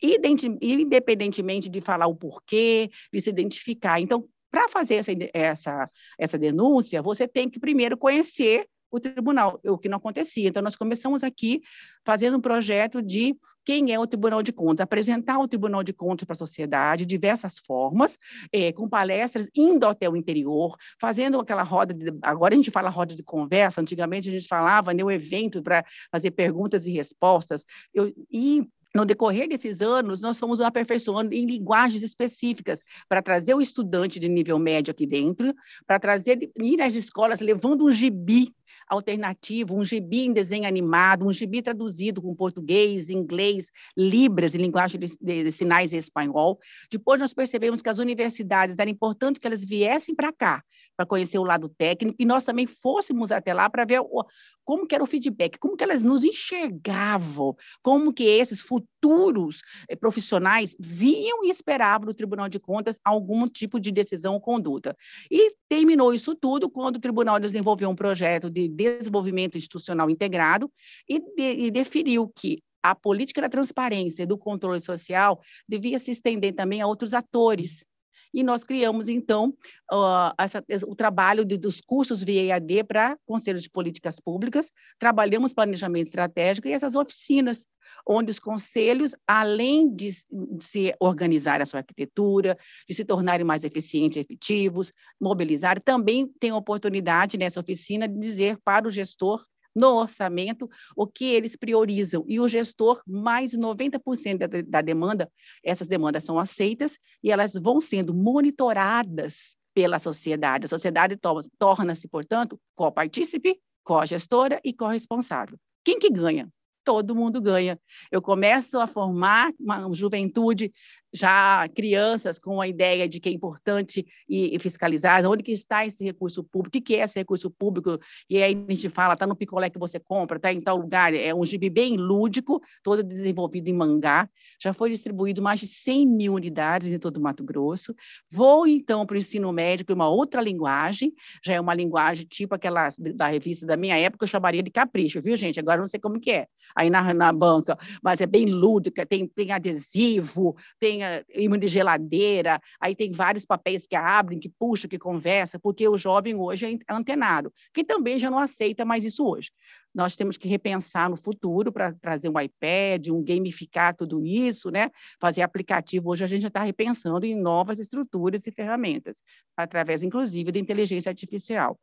Independentemente 0.03 1.69
de 1.69 1.81
falar 1.81 2.07
o 2.07 2.17
porquê, 2.17 2.91
de 3.13 3.21
se 3.21 3.31
identificar. 3.31 4.01
Então, 4.01 4.29
para 4.51 4.69
fazer 4.69 4.97
essa, 4.97 5.13
essa, 5.33 5.91
essa 6.19 6.39
denúncia, 6.39 7.01
você 7.01 7.29
tem 7.29 7.49
que 7.49 7.61
primeiro 7.61 7.97
conhecer 7.97 8.67
o 8.91 8.99
tribunal, 8.99 9.61
o 9.65 9.79
que 9.79 9.89
não 9.89 9.99
acontecia. 9.99 10.49
Então, 10.49 10.63
nós 10.63 10.77
começamos 10.77 11.23
aqui 11.23 11.61
fazendo 12.05 12.39
um 12.39 12.41
projeto 12.41 13.01
de 13.03 13.37
quem 13.65 13.93
é 13.93 13.99
o 13.99 14.07
Tribunal 14.07 14.43
de 14.43 14.53
Contas, 14.53 14.81
apresentar 14.81 15.39
o 15.39 15.47
Tribunal 15.47 15.83
de 15.83 15.93
Contas 15.93 16.27
para 16.27 16.35
a 16.35 16.37
sociedade, 16.37 17.05
de 17.07 17.15
diversas 17.15 17.59
formas, 17.59 18.19
é, 18.53 18.73
com 18.73 18.89
palestras 18.89 19.49
indo 19.55 19.87
até 19.87 20.09
o 20.09 20.17
interior, 20.17 20.77
fazendo 21.01 21.39
aquela 21.39 21.63
roda, 21.63 21.95
de, 21.95 22.13
agora 22.23 22.55
a 22.55 22.57
gente 22.57 22.71
fala 22.71 22.89
roda 22.89 23.15
de 23.15 23.23
conversa, 23.23 23.81
antigamente 23.81 24.29
a 24.29 24.33
gente 24.33 24.49
falava 24.49 24.93
no 24.93 25.07
né, 25.07 25.15
evento 25.15 25.63
para 25.63 25.85
fazer 26.11 26.31
perguntas 26.33 26.87
e 26.87 26.93
respostas, 26.93 27.65
eu, 27.95 28.13
e 28.31 28.67
no 28.95 29.05
decorrer 29.05 29.49
desses 29.49 29.81
anos, 29.81 30.21
nós 30.21 30.39
fomos 30.39 30.61
aperfeiçoando 30.61 31.33
em 31.33 31.47
linguagens 31.47 32.03
específicas 32.03 32.83
para 33.09 33.23
trazer 33.23 33.55
o 33.55 33.61
estudante 33.61 34.19
de 34.19 34.29
nível 34.29 34.59
médio 34.59 34.91
aqui 34.91 35.07
dentro, 35.07 35.55
para 35.87 36.01
trazer 36.01 36.51
ir 36.61 36.83
às 36.83 36.95
escolas 36.95 37.41
levando 37.41 37.85
um 37.85 37.91
gibi 37.91 38.53
alternativo, 38.91 39.75
um 39.77 39.85
gibi 39.85 40.27
em 40.27 40.33
desenho 40.33 40.67
animado, 40.67 41.27
um 41.27 41.33
gibi 41.33 41.63
traduzido 41.63 42.21
com 42.21 42.35
português, 42.35 43.09
inglês, 43.09 43.71
libras, 43.97 44.55
em 44.55 44.59
linguagem 44.59 44.99
de, 44.99 45.07
de, 45.21 45.45
de 45.45 45.53
sinais 45.53 45.93
e 45.93 45.97
espanhol. 45.97 46.59
Depois 46.91 47.21
nós 47.21 47.33
percebemos 47.33 47.81
que 47.81 47.89
as 47.89 47.99
universidades 47.99 48.79
era 48.79 48.91
importante 48.91 49.39
que 49.39 49.47
elas 49.47 49.65
viessem 49.65 50.15
para 50.15 50.33
cá, 50.33 50.63
para 51.01 51.07
conhecer 51.07 51.39
o 51.39 51.45
lado 51.45 51.67
técnico, 51.67 52.15
e 52.19 52.27
nós 52.27 52.45
também 52.45 52.67
fôssemos 52.67 53.33
até 53.33 53.55
lá 53.55 53.71
para 53.71 53.87
ver 53.87 54.01
o, 54.01 54.23
como 54.63 54.87
que 54.87 54.95
era 54.95 55.03
o 55.03 55.07
feedback, 55.07 55.59
como 55.59 55.75
que 55.75 55.83
elas 55.83 56.03
nos 56.03 56.25
enxergavam, 56.25 57.57
como 57.83 58.13
que 58.13 58.25
esses 58.25 58.61
futuros 58.61 59.63
eh, 59.89 59.97
profissionais 59.97 60.77
viam 60.79 61.43
e 61.43 61.49
esperavam 61.49 62.07
no 62.07 62.13
Tribunal 62.13 62.51
de 62.51 62.61
Contas 62.61 63.01
algum 63.03 63.47
tipo 63.47 63.81
de 63.81 63.91
decisão 63.91 64.35
ou 64.35 64.41
conduta. 64.43 64.95
E 65.31 65.53
terminou 65.71 66.13
isso 66.13 66.35
tudo 66.35 66.69
quando 66.69 66.97
o 66.97 67.01
Tribunal 67.01 67.41
desenvolveu 67.41 67.89
um 67.89 67.97
projeto 67.97 68.51
de 68.51 68.69
desenvolvimento 68.69 69.57
institucional 69.57 70.11
integrado 70.11 70.71
e, 71.09 71.19
de, 71.19 71.65
e 71.65 71.71
definiu 71.71 72.31
que 72.37 72.63
a 72.83 72.95
política 72.95 73.41
da 73.41 73.49
transparência 73.49 74.23
e 74.23 74.27
do 74.27 74.39
controle 74.39 74.81
social 74.81 75.41
devia 75.67 75.99
se 75.99 76.11
estender 76.11 76.55
também 76.55 76.81
a 76.81 76.87
outros 76.87 77.15
atores, 77.15 77.85
e 78.33 78.43
nós 78.43 78.65
criamos, 78.65 79.09
então, 79.09 79.55
uh, 79.93 80.33
essa, 80.39 80.65
o 80.87 80.95
trabalho 80.95 81.45
de, 81.45 81.57
dos 81.57 81.81
cursos 81.81 82.23
via 82.23 82.55
EAD 82.55 82.85
para 82.85 83.17
Conselho 83.27 83.59
de 83.59 83.69
Políticas 83.69 84.21
Públicas, 84.21 84.73
trabalhamos 84.99 85.53
planejamento 85.53 86.07
estratégico 86.07 86.69
e 86.69 86.73
essas 86.73 86.95
oficinas, 86.95 87.67
onde 88.07 88.31
os 88.31 88.39
conselhos, 88.39 89.15
além 89.27 89.95
de, 89.95 90.11
de 90.31 90.65
se 90.65 90.95
organizar 91.01 91.61
a 91.61 91.67
sua 91.67 91.81
arquitetura, 91.81 92.57
de 92.89 92.95
se 92.95 93.05
tornarem 93.05 93.45
mais 93.45 93.65
eficientes 93.65 94.17
e 94.17 94.21
efetivos, 94.21 94.93
mobilizar, 95.21 95.83
também 95.83 96.29
têm 96.39 96.51
a 96.51 96.57
oportunidade 96.57 97.37
nessa 97.37 97.61
oficina 97.61 98.07
de 98.07 98.19
dizer 98.19 98.59
para 98.65 98.87
o 98.87 98.91
gestor 98.91 99.45
no 99.75 99.97
orçamento 99.97 100.69
o 100.97 101.07
que 101.07 101.25
eles 101.25 101.57
priorizam. 101.57 102.25
E 102.27 102.41
o 102.41 102.49
gestor, 102.49 103.03
mais 103.07 103.53
de 103.53 103.59
90% 103.59 104.39
da, 104.39 104.63
da 104.63 104.81
demanda, 104.81 105.31
essas 105.65 105.89
demandas 105.89 106.25
são 106.25 106.39
aceitas 106.39 106.99
e 107.23 107.31
elas 107.31 107.55
vão 107.55 107.81
sendo 107.81 108.15
monitoradas 108.15 109.57
pela 109.75 109.99
sociedade. 109.99 110.67
A 110.67 110.69
sociedade 110.69 111.19
torna-se, 111.59 112.09
portanto, 112.09 112.61
copartícipe 112.75 113.61
co-gestora 113.85 114.61
e 114.65 114.73
corresponsável. 114.73 115.59
Quem 115.85 115.99
que 115.99 116.11
ganha? 116.11 116.49
Todo 116.85 117.15
mundo 117.15 117.41
ganha. 117.41 117.79
Eu 118.11 118.23
começo 118.23 118.79
a 118.79 118.87
formar 118.87 119.53
uma 119.59 119.93
juventude 119.93 120.73
já 121.13 121.69
crianças 121.75 122.39
com 122.39 122.61
a 122.61 122.69
ideia 122.69 123.09
de 123.09 123.19
que 123.19 123.29
é 123.29 123.33
importante 123.33 124.07
e, 124.29 124.59
fiscalizar, 124.59 125.25
onde 125.27 125.43
que 125.43 125.53
está 125.53 125.85
esse 125.85 126.05
recurso 126.05 126.45
público, 126.45 126.79
o 126.79 126.83
que, 126.83 126.97
é 126.97 127.05
esse 127.05 127.19
recurso 127.19 127.51
público, 127.51 127.99
e 128.29 128.43
aí 128.43 128.65
a 128.69 128.73
gente 128.73 128.89
fala, 128.89 129.15
está 129.15 129.27
no 129.27 129.35
picolé 129.35 129.71
que 129.71 129.79
você 129.79 129.99
compra, 129.99 130.37
está 130.37 130.53
em 130.53 130.61
tal 130.61 130.77
lugar, 130.77 131.15
é 131.15 131.35
um 131.35 131.45
gibi 131.45 131.69
bem 131.69 131.97
lúdico, 131.97 132.61
todo 132.83 133.03
desenvolvido 133.03 133.69
em 133.69 133.73
mangá, 133.73 134.29
já 134.61 134.73
foi 134.73 134.91
distribuído 134.91 135.43
mais 135.43 135.61
de 135.61 135.67
100 135.67 136.07
mil 136.07 136.35
unidades 136.35 136.93
em 136.93 136.99
todo 136.99 137.17
o 137.17 137.21
Mato 137.21 137.43
Grosso, 137.43 137.95
vou 138.31 138.67
então 138.67 139.05
para 139.05 139.15
o 139.15 139.19
ensino 139.19 139.53
médico, 139.53 139.93
uma 139.93 140.09
outra 140.09 140.41
linguagem, 140.41 141.13
já 141.45 141.55
é 141.55 141.61
uma 141.61 141.75
linguagem 141.75 142.27
tipo 142.27 142.55
aquela 142.55 142.89
da 143.15 143.27
revista 143.27 143.67
da 143.67 143.77
minha 143.77 143.99
época, 143.99 144.25
eu 144.25 144.29
chamaria 144.29 144.63
de 144.63 144.71
capricho, 144.71 145.21
viu 145.21 145.37
gente, 145.37 145.59
agora 145.59 145.81
não 145.81 145.87
sei 145.89 145.99
como 145.99 146.21
que 146.21 146.31
é, 146.31 146.47
aí 146.77 146.89
na, 146.89 147.13
na 147.13 147.33
banca, 147.33 147.77
mas 148.03 148.21
é 148.21 148.27
bem 148.27 148.47
lúdica, 148.47 149.05
tem, 149.05 149.27
tem 149.27 149.51
adesivo, 149.51 150.57
tem 150.79 151.00
imã 151.35 151.59
de 151.59 151.69
geladeira, 151.69 152.61
aí 152.81 152.95
tem 152.95 153.13
vários 153.13 153.45
papéis 153.45 153.87
que 153.87 153.97
abrem, 153.97 154.39
que 154.39 154.49
puxa, 154.49 154.89
que 154.89 154.99
conversa, 154.99 155.59
porque 155.59 155.87
o 155.89 155.97
jovem 155.97 156.35
hoje 156.35 156.81
é 156.89 156.93
antenado, 156.93 157.53
que 157.73 157.85
também 157.85 158.19
já 158.19 158.31
não 158.31 158.39
aceita 158.39 158.85
mais 158.85 159.05
isso 159.05 159.27
hoje. 159.27 159.51
Nós 159.95 160.15
temos 160.17 160.37
que 160.37 160.49
repensar 160.49 161.11
no 161.11 161.17
futuro 161.17 161.73
para 161.73 161.93
trazer 161.93 162.29
um 162.29 162.41
iPad, 162.41 163.09
um 163.09 163.25
gamificar 163.25 163.95
tudo 163.95 164.25
isso, 164.25 164.71
né? 164.71 164.91
Fazer 165.21 165.43
aplicativo. 165.43 166.11
Hoje 166.11 166.23
a 166.23 166.29
gente 166.29 166.43
já 166.43 166.49
está 166.49 166.63
repensando 166.63 167.27
em 167.27 167.35
novas 167.35 167.81
estruturas 167.81 168.47
e 168.47 168.53
ferramentas, 168.53 169.23
através, 169.57 170.03
inclusive, 170.03 170.53
da 170.53 170.61
inteligência 170.61 171.11
artificial. 171.11 171.79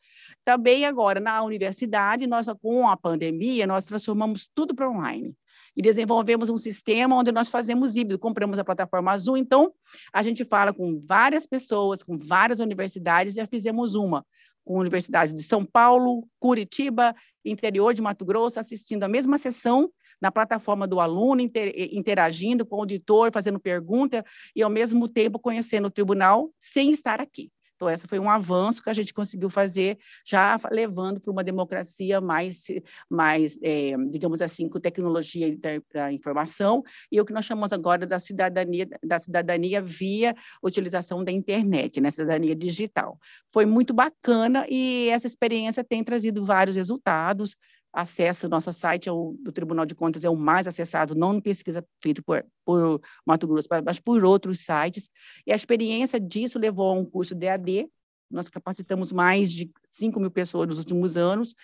Também 0.46 0.86
agora, 0.86 1.20
na 1.20 1.44
universidade, 1.44 2.26
nós, 2.28 2.48
com 2.62 2.88
a 2.88 2.96
pandemia, 2.96 3.68
nós 3.68 3.86
transformamos 3.86 4.50
tudo 4.54 4.74
para 4.74 4.90
online 4.90 5.36
e 5.78 5.82
desenvolvemos 5.82 6.50
um 6.50 6.58
sistema 6.58 7.16
onde 7.16 7.32
nós 7.32 7.50
fazemos 7.50 7.96
híbrido, 7.96 8.18
compramos 8.18 8.58
a 8.58 8.66
plataforma 8.66 9.12
Azul, 9.12 9.38
então 9.38 9.72
a 10.12 10.24
gente 10.24 10.44
fala 10.44 10.74
com 10.74 11.00
várias 11.00 11.46
pessoas, 11.46 12.02
com 12.02 12.18
várias 12.18 12.60
universidades, 12.60 13.36
e 13.36 13.38
já 13.38 13.46
fizemos 13.46 13.94
uma 13.94 14.26
com 14.66 14.80
universidades 14.80 15.34
de 15.34 15.44
São 15.44 15.64
Paulo, 15.64 16.28
Curitiba, 16.40 17.16
interior 17.46 17.94
de 17.94 18.02
Mato 18.02 18.26
Grosso, 18.26 18.60
assistindo 18.60 19.04
a 19.04 19.08
mesma 19.08 19.38
sessão 19.38 19.90
na 20.20 20.32
plataforma 20.32 20.88
do 20.88 21.00
aluno, 21.00 21.42
interagindo 21.42 22.66
com 22.66 22.76
o 22.76 22.80
auditor, 22.80 23.32
fazendo 23.32 23.60
pergunta 23.60 24.26
e, 24.56 24.64
ao 24.64 24.70
mesmo 24.70 25.08
tempo, 25.08 25.40
conhecendo 25.40 25.86
o 25.86 25.92
tribunal 25.92 26.52
sem 26.60 26.90
estar 26.90 27.22
aqui. 27.22 27.52
Então, 27.78 27.88
esse 27.90 28.08
foi 28.08 28.18
um 28.18 28.30
avanço 28.30 28.82
que 28.82 28.90
a 28.90 28.94
gente 28.94 29.14
conseguiu 29.14 29.52
fazer, 29.52 30.00
já 30.26 30.58
levando 30.72 31.22
para 31.22 31.32
uma 31.32 31.44
democracia 31.44 32.20
mais, 32.20 32.66
mais 33.08 33.60
é, 33.62 33.96
digamos 34.10 34.42
assim, 34.42 34.68
com 34.68 34.80
tecnologia 34.80 35.56
da 35.94 36.12
informação, 36.12 36.84
e 37.12 37.22
o 37.22 37.26
que 37.26 37.32
nós 37.32 37.46
chamamos 37.46 37.72
agora 37.72 38.08
da 38.08 38.18
cidadania, 38.18 38.88
da 39.04 39.20
cidadania 39.20 39.80
via 39.80 40.36
utilização 40.62 41.24
da 41.24 41.32
internet, 41.32 42.02
né, 42.02 42.10
cidadania 42.10 42.56
digital. 42.56 43.20
Foi 43.54 43.66
muito 43.66 43.94
bacana 43.94 44.66
e 44.68 45.10
essa 45.10 45.28
experiência 45.28 45.84
tem 45.84 46.04
trazido 46.04 46.44
vários 46.44 46.76
resultados, 46.76 47.56
acessa 47.98 48.46
o 48.46 48.50
nosso 48.50 48.72
site, 48.72 49.10
é 49.10 49.12
o, 49.12 49.36
do 49.40 49.52
Tribunal 49.52 49.84
de 49.84 49.96
Contas 49.96 50.24
é 50.24 50.30
o 50.30 50.36
mais 50.36 50.68
acessado, 50.68 51.16
não 51.16 51.34
em 51.34 51.42
pesquisa 51.42 51.84
feita 52.00 52.22
por, 52.22 52.46
por 52.64 53.02
Mato 53.26 53.48
Grosso, 53.48 53.68
mas 53.84 54.00
por 54.00 54.24
outros 54.24 54.60
sites. 54.60 55.10
E 55.48 55.52
a 55.52 55.56
experiência 55.56 56.20
disso 56.20 56.60
levou 56.60 56.90
a 56.92 56.94
um 56.94 57.04
curso 57.04 57.34
de 57.34 57.48
AD, 57.48 57.90
nós 58.30 58.50
capacitamos 58.50 59.12
mais 59.12 59.52
de 59.52 59.68
5 59.86 60.20
mil 60.20 60.30
pessoas 60.30 60.68
nos 60.68 60.78
últimos 60.78 61.18
anos, 61.18 61.56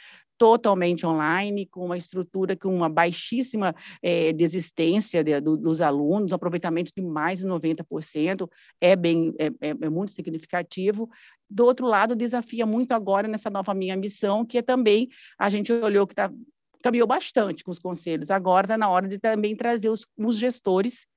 totalmente 0.44 1.06
online, 1.06 1.66
com 1.66 1.86
uma 1.86 1.96
estrutura 1.96 2.54
com 2.54 2.76
uma 2.76 2.90
baixíssima 2.90 3.74
é, 4.02 4.34
desistência 4.34 5.24
de, 5.24 5.40
do, 5.40 5.56
dos 5.56 5.80
alunos, 5.80 6.34
um 6.34 6.36
aproveitamento 6.36 6.92
de 6.94 7.02
mais 7.02 7.40
de 7.40 7.48
90%, 7.48 8.50
é, 8.82 8.94
bem, 8.94 9.34
é, 9.40 9.46
é, 9.62 9.70
é 9.70 9.90
muito 9.90 10.12
significativo. 10.12 11.10
Do 11.50 11.64
outro 11.64 11.88
lado, 11.88 12.14
desafia 12.14 12.66
muito 12.66 12.92
agora 12.92 13.26
nessa 13.26 13.50
nova 13.50 13.74
minha 13.74 13.96
missão, 13.96 14.46
que 14.46 14.58
é 14.58 14.62
também, 14.62 15.08
a 15.40 15.50
gente 15.50 15.72
olhou 15.72 16.06
que 16.06 16.14
tá, 16.14 16.30
caminhou 16.84 17.08
bastante 17.08 17.64
com 17.64 17.72
os 17.72 17.80
conselhos, 17.80 18.30
agora 18.30 18.66
está 18.66 18.78
na 18.78 18.90
hora 18.90 19.08
de 19.08 19.20
também 19.20 19.56
trazer 19.56 19.88
os, 19.88 20.06
os 20.18 20.36
gestores 20.36 21.08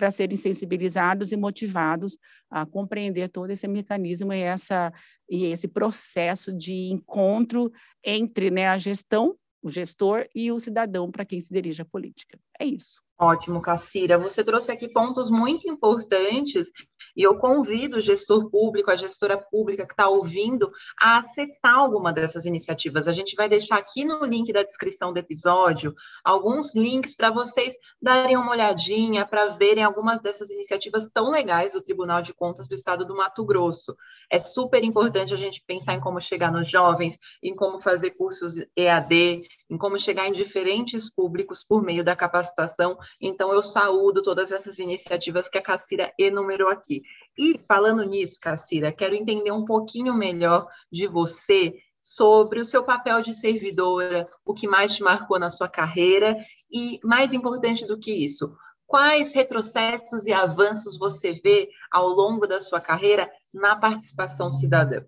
para 0.00 0.10
serem 0.10 0.34
sensibilizados 0.34 1.30
e 1.30 1.36
motivados 1.36 2.16
a 2.50 2.64
compreender 2.64 3.28
todo 3.28 3.50
esse 3.50 3.68
mecanismo 3.68 4.32
e, 4.32 4.40
essa, 4.40 4.90
e 5.28 5.44
esse 5.44 5.68
processo 5.68 6.56
de 6.56 6.90
encontro 6.90 7.70
entre 8.02 8.50
né, 8.50 8.66
a 8.66 8.78
gestão, 8.78 9.36
o 9.60 9.70
gestor 9.70 10.26
e 10.34 10.50
o 10.50 10.58
cidadão 10.58 11.10
para 11.10 11.26
quem 11.26 11.38
se 11.38 11.52
dirige 11.52 11.82
à 11.82 11.84
política. 11.84 12.38
É 12.58 12.64
isso. 12.64 13.02
Ótimo, 13.22 13.60
Cacira. 13.60 14.16
Você 14.16 14.42
trouxe 14.42 14.72
aqui 14.72 14.88
pontos 14.88 15.30
muito 15.30 15.68
importantes 15.68 16.70
e 17.14 17.22
eu 17.22 17.36
convido 17.36 17.98
o 17.98 18.00
gestor 18.00 18.48
público, 18.48 18.90
a 18.90 18.96
gestora 18.96 19.36
pública 19.36 19.86
que 19.86 19.92
está 19.92 20.08
ouvindo, 20.08 20.72
a 20.98 21.18
acessar 21.18 21.74
alguma 21.74 22.14
dessas 22.14 22.46
iniciativas. 22.46 23.06
A 23.06 23.12
gente 23.12 23.36
vai 23.36 23.46
deixar 23.46 23.76
aqui 23.76 24.06
no 24.06 24.24
link 24.24 24.50
da 24.54 24.62
descrição 24.62 25.12
do 25.12 25.18
episódio 25.18 25.94
alguns 26.24 26.74
links 26.74 27.14
para 27.14 27.30
vocês 27.30 27.74
darem 28.00 28.38
uma 28.38 28.52
olhadinha, 28.52 29.26
para 29.26 29.48
verem 29.48 29.84
algumas 29.84 30.22
dessas 30.22 30.48
iniciativas 30.48 31.10
tão 31.10 31.30
legais 31.30 31.74
do 31.74 31.82
Tribunal 31.82 32.22
de 32.22 32.32
Contas 32.32 32.66
do 32.66 32.74
Estado 32.74 33.04
do 33.04 33.14
Mato 33.14 33.44
Grosso. 33.44 33.94
É 34.30 34.38
super 34.38 34.82
importante 34.82 35.34
a 35.34 35.36
gente 35.36 35.62
pensar 35.66 35.92
em 35.92 36.00
como 36.00 36.22
chegar 36.22 36.50
nos 36.50 36.70
jovens, 36.70 37.18
em 37.42 37.54
como 37.54 37.82
fazer 37.82 38.12
cursos 38.12 38.54
EAD, 38.74 39.42
em 39.70 39.78
como 39.78 39.98
chegar 39.98 40.26
em 40.26 40.32
diferentes 40.32 41.08
públicos 41.08 41.64
por 41.64 41.82
meio 41.82 42.04
da 42.04 42.16
capacitação 42.16 42.98
então, 43.20 43.52
eu 43.52 43.62
saúdo 43.62 44.22
todas 44.22 44.50
essas 44.50 44.78
iniciativas 44.78 45.48
que 45.48 45.58
a 45.58 45.62
Cacira 45.62 46.12
enumerou 46.18 46.68
aqui. 46.68 47.02
E 47.36 47.60
falando 47.68 48.02
nisso, 48.02 48.38
Cacira, 48.40 48.92
quero 48.92 49.14
entender 49.14 49.52
um 49.52 49.64
pouquinho 49.64 50.14
melhor 50.14 50.66
de 50.90 51.06
você 51.06 51.76
sobre 52.00 52.60
o 52.60 52.64
seu 52.64 52.82
papel 52.82 53.20
de 53.20 53.34
servidora, 53.34 54.28
o 54.44 54.54
que 54.54 54.66
mais 54.66 54.94
te 54.94 55.02
marcou 55.02 55.38
na 55.38 55.50
sua 55.50 55.68
carreira 55.68 56.36
e, 56.72 56.98
mais 57.04 57.34
importante 57.34 57.86
do 57.86 57.98
que 57.98 58.12
isso, 58.12 58.56
quais 58.86 59.34
retrocessos 59.34 60.26
e 60.26 60.32
avanços 60.32 60.98
você 60.98 61.32
vê 61.32 61.68
ao 61.92 62.08
longo 62.08 62.46
da 62.46 62.60
sua 62.60 62.80
carreira 62.80 63.30
na 63.52 63.76
participação 63.76 64.50
cidadã? 64.50 65.02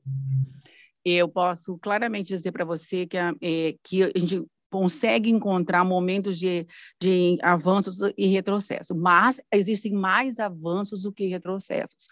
Eu 1.05 1.29
posso 1.29 1.79
claramente 1.79 2.29
dizer 2.29 2.53
para 2.53 2.65
você 2.65 3.07
que 3.07 3.17
a, 3.17 3.35
é, 3.41 3.75
que 3.83 4.03
a 4.03 4.19
gente 4.19 4.45
consegue 4.71 5.29
encontrar 5.29 5.85
momentos 5.85 6.39
de, 6.39 6.67
de 7.01 7.37
avanços 7.43 7.99
e 8.17 8.27
retrocessos, 8.27 8.97
mas 8.97 9.41
existem 9.53 9.93
mais 9.93 10.39
avanços 10.39 11.03
do 11.03 11.13
que 11.13 11.27
retrocessos 11.27 12.07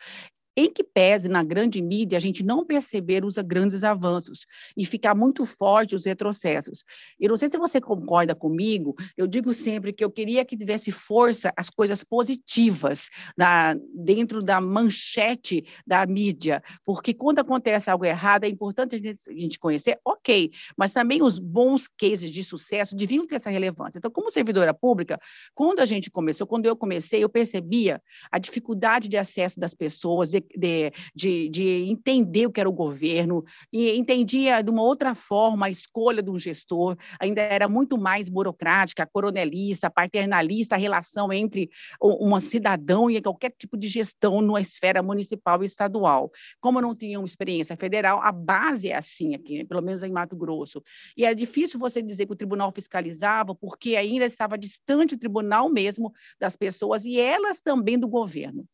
em 0.61 0.73
que 0.73 0.85
pese 0.85 1.29
na 1.29 1.43
grande 1.43 1.81
mídia 1.81 2.19
a 2.19 2.21
gente 2.21 2.43
não 2.43 2.65
perceber 2.65 3.25
os 3.25 3.37
grandes 3.39 3.83
avanços 3.83 4.45
e 4.77 4.85
ficar 4.85 5.15
muito 5.15 5.47
forte 5.47 5.95
os 5.95 6.05
retrocessos. 6.05 6.85
Eu 7.19 7.31
não 7.31 7.37
sei 7.37 7.49
se 7.49 7.57
você 7.57 7.81
concorda 7.81 8.35
comigo, 8.35 8.95
eu 9.17 9.27
digo 9.27 9.53
sempre 9.55 9.93
que 9.93 10.05
eu 10.05 10.11
queria 10.11 10.45
que 10.45 10.57
tivesse 10.57 10.93
força 10.93 11.51
as 11.57 11.71
coisas 11.71 12.05
positivas 12.05 13.09
na, 13.37 13.75
dentro 13.95 14.43
da 14.43 14.61
manchete 14.61 15.65
da 15.87 16.05
mídia, 16.07 16.63
porque 16.85 17.15
quando 17.15 17.39
acontece 17.39 17.89
algo 17.89 18.05
errado 18.05 18.45
é 18.45 18.49
importante 18.49 18.97
a 18.97 18.99
gente, 18.99 19.31
a 19.31 19.33
gente 19.33 19.59
conhecer, 19.59 19.99
ok, 20.05 20.51
mas 20.77 20.93
também 20.93 21.23
os 21.23 21.39
bons 21.39 21.89
cases 21.89 22.31
de 22.31 22.45
sucesso 22.45 22.95
deviam 22.95 23.27
ter 23.27 23.37
essa 23.37 23.51
relevância. 23.51 23.99
Então, 23.99 24.11
como 24.11 24.31
servidora 24.31 24.75
pública, 24.75 25.19
quando 25.55 25.81
a 25.81 25.87
gente 25.87 26.11
começou, 26.11 26.47
quando 26.47 26.67
eu 26.67 26.77
comecei, 26.77 27.25
eu 27.25 27.29
percebia 27.29 28.03
a 28.31 28.39
dificuldade 28.39 29.09
de 29.09 29.17
acesso 29.17 29.59
das 29.59 29.75
pessoas, 29.75 30.31
de, 30.31 30.45
de, 30.57 30.93
de, 31.15 31.49
de, 31.49 31.69
entender 31.89 32.47
o 32.47 32.53
que 32.53 32.61
era 32.61 32.69
o 32.69 32.73
governo, 32.73 33.45
e 33.73 33.97
entendia 33.97 34.63
de 34.63 34.71
uma 34.71 34.83
outra 34.83 35.15
forma 35.15 35.67
a 35.67 35.71
escolha 35.71 36.23
de 36.23 36.31
um 36.31 36.39
gestor, 36.39 36.97
ainda 37.19 37.41
era 37.41 37.69
muito 37.69 37.99
mais 37.99 38.29
burocrática, 38.29 39.07
coronelista, 39.07 39.91
paternalista, 39.91 40.75
a 40.75 40.79
relação 40.79 41.33
entre 41.33 41.71
um 42.01 42.39
cidadão 42.41 43.11
e 43.11 43.21
qualquer 43.21 43.53
tipo 43.57 43.77
de 43.77 43.89
gestão 43.89 44.41
numa 44.41 44.61
esfera 44.61 45.03
municipal 45.03 45.63
e 45.63 45.67
estadual. 45.67 46.31
Como 46.61 46.81
não 46.81 46.95
tinha 46.95 47.19
uma 47.19 47.27
experiência 47.27 47.77
federal, 47.77 48.21
a 48.23 48.33
base 48.33 48.89
é 48.89 48.97
assim 48.97 49.35
aqui, 49.35 49.65
pelo 49.65 49.83
menos 49.83 50.03
em 50.03 50.11
Mato 50.11 50.37
Grosso. 50.37 50.83
E 51.17 51.25
era 51.25 51.35
difícil 51.35 51.79
você 51.79 52.03
dizer 52.03 52.27
que 52.27 52.33
o 52.33 52.37
tribunal 52.37 52.73
fiscalizava, 52.73 53.55
porque 53.55 53.97
ainda 53.97 54.25
estava 54.25 54.59
distante 54.59 55.15
o 55.15 55.19
tribunal 55.19 55.69
mesmo 55.69 56.13
das 56.39 56.57
pessoas 56.57 57.05
e 57.05 57.19
elas 57.19 57.61
também 57.61 57.99
do 57.99 58.09
governo. 58.09 58.67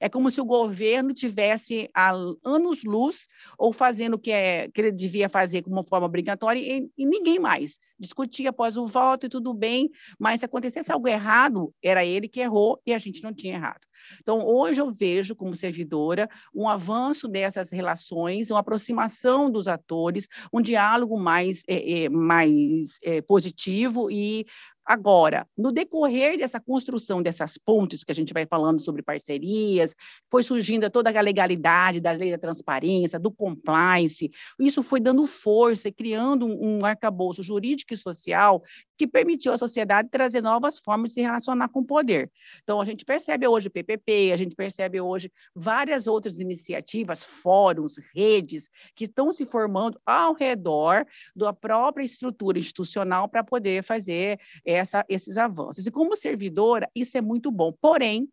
É 0.00 0.08
como 0.08 0.30
se 0.30 0.40
o 0.40 0.44
governo 0.44 1.12
tivesse 1.12 1.88
há 1.94 2.12
anos-luz 2.44 3.26
ou 3.58 3.72
fazendo 3.72 4.14
o 4.14 4.18
que, 4.18 4.30
é, 4.30 4.68
que 4.68 4.80
ele 4.80 4.92
devia 4.92 5.28
fazer 5.28 5.62
como 5.62 5.82
forma 5.82 6.06
obrigatória 6.06 6.60
e, 6.60 6.90
e, 6.96 7.06
ninguém 7.06 7.38
mais. 7.38 7.78
Discutia 7.98 8.50
após 8.50 8.76
o 8.76 8.86
voto 8.86 9.26
e 9.26 9.28
tudo 9.28 9.52
bem, 9.52 9.90
mas 10.18 10.40
se 10.40 10.46
acontecesse 10.46 10.90
algo 10.90 11.08
errado, 11.08 11.74
era 11.82 12.04
ele 12.04 12.28
que 12.28 12.40
errou 12.40 12.80
e 12.86 12.92
a 12.92 12.98
gente 12.98 13.22
não 13.22 13.32
tinha 13.32 13.54
errado. 13.54 13.80
Então, 14.20 14.44
hoje 14.44 14.80
eu 14.80 14.90
vejo, 14.90 15.36
como 15.36 15.54
servidora, 15.54 16.28
um 16.54 16.68
avanço 16.68 17.28
dessas 17.28 17.70
relações, 17.70 18.50
uma 18.50 18.60
aproximação 18.60 19.50
dos 19.50 19.68
atores, 19.68 20.26
um 20.52 20.60
diálogo 20.60 21.18
mais, 21.18 21.62
é, 21.68 22.04
é, 22.04 22.08
mais 22.08 22.98
é, 23.02 23.20
positivo 23.20 24.10
e 24.10 24.46
Agora, 24.84 25.46
no 25.56 25.70
decorrer 25.70 26.38
dessa 26.38 26.60
construção 26.60 27.22
dessas 27.22 27.56
pontes 27.56 28.02
que 28.02 28.10
a 28.10 28.14
gente 28.14 28.32
vai 28.32 28.46
falando 28.46 28.80
sobre 28.80 29.02
parcerias, 29.02 29.94
foi 30.30 30.42
surgindo 30.42 30.90
toda 30.90 31.16
a 31.16 31.22
legalidade 31.22 32.00
da 32.00 32.10
lei 32.12 32.30
da 32.30 32.38
transparência, 32.38 33.18
do 33.18 33.30
compliance, 33.30 34.30
isso 34.58 34.82
foi 34.82 35.00
dando 35.00 35.26
força 35.26 35.88
e 35.88 35.92
criando 35.92 36.46
um, 36.46 36.84
arcabouço 36.84 37.42
jurídico 37.42 37.94
e 37.94 37.96
social 37.96 38.62
que 38.96 39.06
permitiu 39.06 39.52
à 39.52 39.58
sociedade 39.58 40.08
trazer 40.10 40.42
novas 40.42 40.78
formas 40.78 41.10
de 41.10 41.14
se 41.14 41.20
relacionar 41.22 41.68
com 41.68 41.80
o 41.80 41.84
poder. 41.84 42.30
Então, 42.62 42.80
a 42.80 42.84
gente 42.84 43.04
percebe 43.04 43.46
hoje 43.46 43.68
o 43.68 43.70
PPP, 43.70 44.32
a 44.32 44.36
gente 44.36 44.54
percebe 44.54 45.00
hoje 45.00 45.32
várias 45.54 46.06
outras 46.06 46.38
iniciativas, 46.38 47.22
fóruns, 47.22 47.94
redes, 48.14 48.68
que 48.94 49.04
estão 49.04 49.30
se 49.30 49.46
formando 49.46 49.98
ao 50.04 50.34
redor 50.34 51.06
da 51.34 51.52
própria 51.52 52.04
estrutura 52.04 52.58
institucional 52.58 53.28
para 53.28 53.44
poder 53.44 53.82
fazer 53.82 54.38
essa, 54.70 55.04
esses 55.08 55.36
avanços. 55.36 55.86
E 55.86 55.90
como 55.90 56.16
servidora, 56.16 56.88
isso 56.94 57.16
é 57.16 57.20
muito 57.20 57.50
bom. 57.50 57.72
Porém, 57.80 58.24
o 58.24 58.28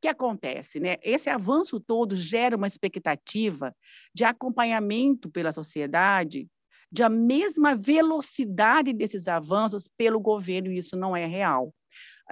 que 0.00 0.08
acontece? 0.08 0.80
Né? 0.80 0.96
Esse 1.02 1.30
avanço 1.30 1.80
todo 1.80 2.16
gera 2.16 2.56
uma 2.56 2.66
expectativa 2.66 3.74
de 4.14 4.24
acompanhamento 4.24 5.30
pela 5.30 5.52
sociedade 5.52 6.48
de 6.92 7.02
a 7.02 7.08
mesma 7.08 7.76
velocidade 7.76 8.92
desses 8.92 9.28
avanços 9.28 9.88
pelo 9.96 10.18
governo, 10.18 10.72
e 10.72 10.78
isso 10.78 10.96
não 10.96 11.16
é 11.16 11.24
real. 11.24 11.72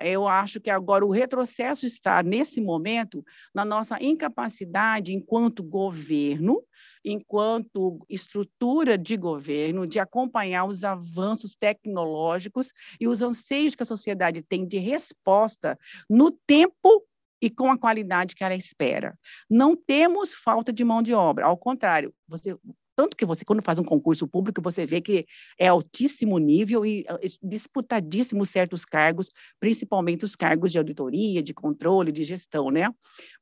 Eu 0.00 0.26
acho 0.26 0.61
que 0.61 0.71
agora 0.71 1.05
o 1.05 1.11
retrocesso 1.11 1.87
está, 1.87 2.23
nesse 2.23 2.61
momento, 2.61 3.25
na 3.55 3.64
nossa 3.64 4.02
incapacidade, 4.02 5.12
enquanto 5.12 5.62
governo, 5.62 6.62
enquanto 7.05 8.05
estrutura 8.09 8.99
de 8.99 9.17
governo, 9.17 9.87
de 9.87 9.99
acompanhar 9.99 10.64
os 10.64 10.85
avanços 10.85 11.57
tecnológicos 11.57 12.73
e 13.00 13.09
os 13.09 13.23
anseios 13.23 13.75
que 13.75 13.83
a 13.83 13.87
sociedade 13.87 14.43
tem 14.43 14.67
de 14.67 14.78
resposta 14.78 15.78
no 16.09 16.31
tempo 16.31 17.05
e 17.40 17.49
com 17.49 17.71
a 17.71 17.78
qualidade 17.78 18.35
que 18.35 18.43
ela 18.43 18.55
espera. 18.55 19.17
Não 19.49 19.76
temos 19.76 20.35
falta 20.35 20.73
de 20.73 20.85
mão 20.85 21.02
de 21.02 21.14
obra, 21.14 21.47
ao 21.47 21.57
contrário, 21.57 22.12
você 22.26 22.57
tanto 22.99 23.17
que 23.17 23.25
você, 23.25 23.45
quando 23.45 23.62
faz 23.62 23.78
um 23.78 23.85
concurso 23.85 24.26
público, 24.26 24.61
você 24.61 24.85
vê 24.85 25.00
que 25.00 25.25
é 25.57 25.69
altíssimo 25.69 26.37
nível 26.37 26.85
e 26.85 27.05
eh, 27.09 27.28
disputadíssimos 27.40 28.50
certos 28.50 28.85
cargos, 28.85 29.31
principalmente 29.61 30.25
os 30.25 30.35
cargos 30.35 30.73
de 30.73 30.78
auditoria, 30.78 31.40
de 31.40 31.55
controle, 31.55 32.11
de 32.11 32.25
gestão, 32.25 32.73
né? 32.73 32.93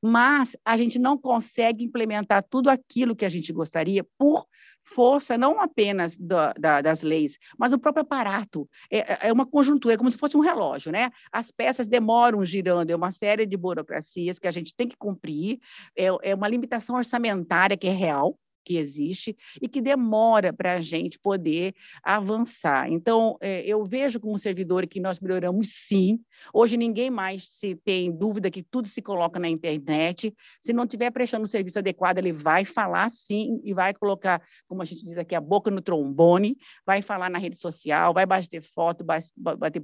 Mas 0.03 0.59
a 0.63 0.77
gente 0.77 0.99
não 0.99 1.17
consegue 1.17 1.83
implementar 1.83 2.45
tudo 2.51 2.69
aquilo 2.69 3.17
que 3.17 3.25
a 3.25 3.31
gente 3.31 3.51
gostaria 3.51 4.05
por 4.19 4.47
força 4.85 5.39
não 5.39 5.59
apenas 5.59 6.19
da, 6.19 6.53
da, 6.53 6.83
das 6.83 7.01
leis, 7.01 7.39
mas 7.59 7.73
o 7.73 7.79
próprio 7.79 8.03
aparato. 8.03 8.69
É, 8.91 9.29
é, 9.29 9.33
uma 9.33 9.47
conjuntura, 9.47 9.95
é 9.95 9.97
como 9.97 10.11
se 10.11 10.19
fosse 10.19 10.37
um 10.37 10.41
relógio, 10.41 10.93
né? 10.93 11.09
As 11.33 11.51
peças 11.51 11.89
demoram 11.89 12.45
girando, 12.45 12.91
é 12.91 12.97
uma 12.97 13.11
série 13.11 13.47
de 13.47 13.57
burocracias 13.57 14.39
que 14.39 14.47
a 14.47 14.53
gente 14.53 14.75
tem 14.77 14.87
que 14.87 14.99
cumprir, 14.99 15.59
é, 15.97 16.09
é 16.23 16.35
uma 16.35 16.47
limitação 16.47 16.95
orçamentária 16.95 17.75
que 17.75 17.87
é 17.87 17.93
real, 17.93 18.39
que 18.67 18.77
existe 18.77 19.37
e 19.63 19.69
que 19.69 19.81
demora 19.81 20.53
para 20.53 20.73
a 20.73 20.81
gente 20.81 21.21
poder 21.21 21.73
avançar. 22.03 22.91
Então, 22.91 23.39
é, 23.41 23.65
eu 23.65 23.85
vejo 23.85 24.19
como 24.19 24.37
servidor 24.37 24.85
que 24.89 24.99
nós 24.99 25.21
melhoramos 25.21 25.69
sim. 25.69 26.19
Hoje 26.53 26.77
ninguém 26.77 27.09
mais 27.09 27.49
se 27.49 27.77
tem 27.77 28.11
dúvida 28.11 28.51
que 28.51 28.65
tudo 28.65 28.89
se 28.89 29.01
coloca 29.01 29.39
na 29.39 29.49
internet. 29.49 30.35
Se 30.61 30.73
não 30.73 30.83
estiver 30.83 31.13
prestando 31.13 31.45
o 31.45 31.47
serviço 31.47 31.79
adequado, 31.79 32.19
ele 32.19 32.33
vai 32.33 32.65
falar 32.65 33.09
sim 33.09 33.61
e 33.63 33.73
vai 33.73 33.95
colocar, 33.95 34.43
como 34.67 34.83
a 34.83 34.85
gente 34.85 35.05
diz 35.05 35.17
aqui, 35.17 35.37
a 35.37 35.41
boca 35.41 35.71
no 35.71 35.81
trombone, 35.81 36.57
vai 36.85 37.01
falar 37.01 37.31
na 37.31 37.39
rede 37.39 37.57
social, 37.57 38.13
vai 38.13 38.27
bater 38.27 38.63
foto, 38.63 39.05
bater, 39.05 39.83